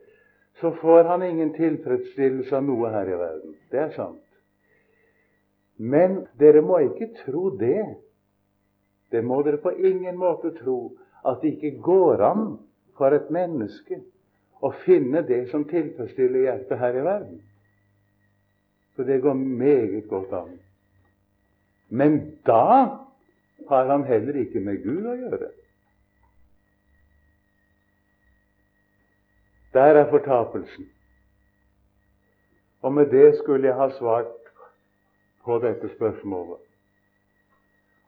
så 0.61 0.71
får 0.81 1.03
han 1.11 1.23
ingen 1.23 1.53
tilfredsstillelse 1.53 2.55
av 2.57 2.65
noe 2.65 2.89
her 2.89 3.11
i 3.11 3.19
verden. 3.19 3.53
Det 3.71 3.79
er 3.79 3.93
sant. 3.93 4.24
Men 5.77 6.25
dere 6.39 6.61
må 6.63 6.79
ikke 6.85 7.11
tro 7.25 7.49
det. 7.59 7.83
Det 9.11 9.23
må 9.23 9.41
dere 9.43 9.61
på 9.61 9.73
ingen 9.75 10.17
måte 10.17 10.53
tro 10.59 10.95
at 11.25 11.41
det 11.41 11.55
ikke 11.55 11.81
går 11.83 12.23
an 12.23 12.45
for 12.97 13.15
et 13.15 13.31
menneske 13.33 13.99
å 14.63 14.71
finne 14.85 15.21
det 15.27 15.45
som 15.51 15.65
tilfredsstiller 15.67 16.47
hjertet 16.47 16.79
her 16.79 16.99
i 16.99 17.03
verden. 17.05 17.41
For 18.95 19.03
det 19.03 19.21
går 19.21 19.35
meget 19.35 20.07
godt 20.09 20.33
an. 20.33 20.53
Men 21.89 22.19
da 22.47 23.01
har 23.69 23.91
han 23.91 24.05
heller 24.07 24.39
ikke 24.39 24.63
med 24.63 24.83
Gud 24.83 25.05
å 25.05 25.17
gjøre. 25.19 25.51
Der 29.75 29.99
er 29.99 30.09
fortapelsen. 30.09 30.87
Og 32.81 32.93
med 32.93 33.11
det 33.11 33.35
skulle 33.41 33.67
jeg 33.67 33.75
ha 33.75 33.89
svart 33.97 34.44
på 35.45 35.59
dette 35.63 35.89
spørsmålet. 35.95 36.61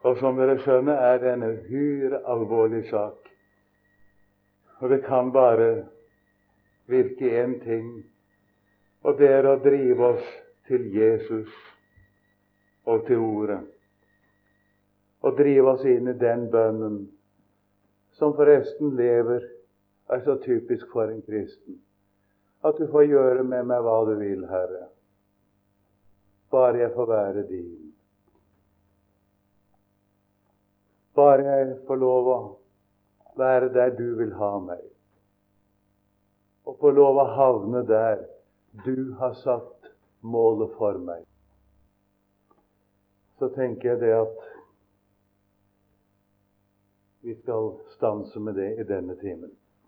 Og 0.06 0.18
som 0.18 0.38
dere 0.38 0.58
skjønner, 0.62 0.94
er 0.94 1.18
det 1.22 1.32
en 1.32 1.46
uhyre 1.46 2.20
alvorlig 2.30 2.84
sak. 2.90 3.30
Og 4.78 4.90
det 4.90 5.00
kan 5.06 5.32
bare 5.34 5.86
virke 6.86 7.32
én 7.42 7.58
ting, 7.64 7.88
og 9.02 9.18
det 9.18 9.30
er 9.30 9.46
å 9.46 9.58
drive 9.62 10.12
oss 10.14 10.28
til 10.68 10.86
Jesus 10.94 11.50
og 12.86 13.06
til 13.06 13.22
Ordet. 13.22 13.60
Og 15.22 15.34
drive 15.38 15.74
oss 15.74 15.84
inn 15.84 16.08
i 16.08 16.18
den 16.18 16.46
bønnen 16.50 17.00
som 18.18 18.34
forresten 18.38 18.94
lever, 18.96 19.42
er 20.08 20.22
så 20.24 20.38
typisk 20.42 20.86
for 20.92 21.10
en 21.10 21.20
kristen. 21.22 21.82
At 22.64 22.78
du 22.78 22.86
får 22.90 23.10
gjøre 23.10 23.44
med 23.44 23.66
meg 23.68 23.82
hva 23.84 23.98
du 24.08 24.14
vil, 24.18 24.46
Herre. 24.48 24.86
Bare 26.50 26.78
jeg 26.78 26.92
får 26.94 27.06
være 27.06 27.46
din. 27.48 27.72
Bare 31.14 31.44
jeg 31.44 31.74
får 31.86 32.00
lov 32.00 32.30
å 32.34 32.38
være 33.38 33.72
der 33.74 33.96
du 33.98 34.06
vil 34.18 34.32
ha 34.38 34.54
meg 34.62 34.86
og 36.68 36.76
få 36.82 36.90
lov 36.92 37.16
å 37.16 37.24
havne 37.32 37.80
der 37.88 38.26
du 38.84 39.14
har 39.16 39.32
satt 39.40 39.88
målet 40.20 40.74
for 40.76 40.98
meg. 41.00 41.22
Så 43.40 43.48
tenker 43.54 43.94
jeg 43.94 44.00
det 44.02 44.10
at 44.18 44.42
vi 47.24 47.34
skal 47.40 47.70
stanse 47.94 48.40
med 48.40 48.58
det 48.60 48.68
i 48.82 48.86
denne 48.88 49.16
timen. 49.22 49.50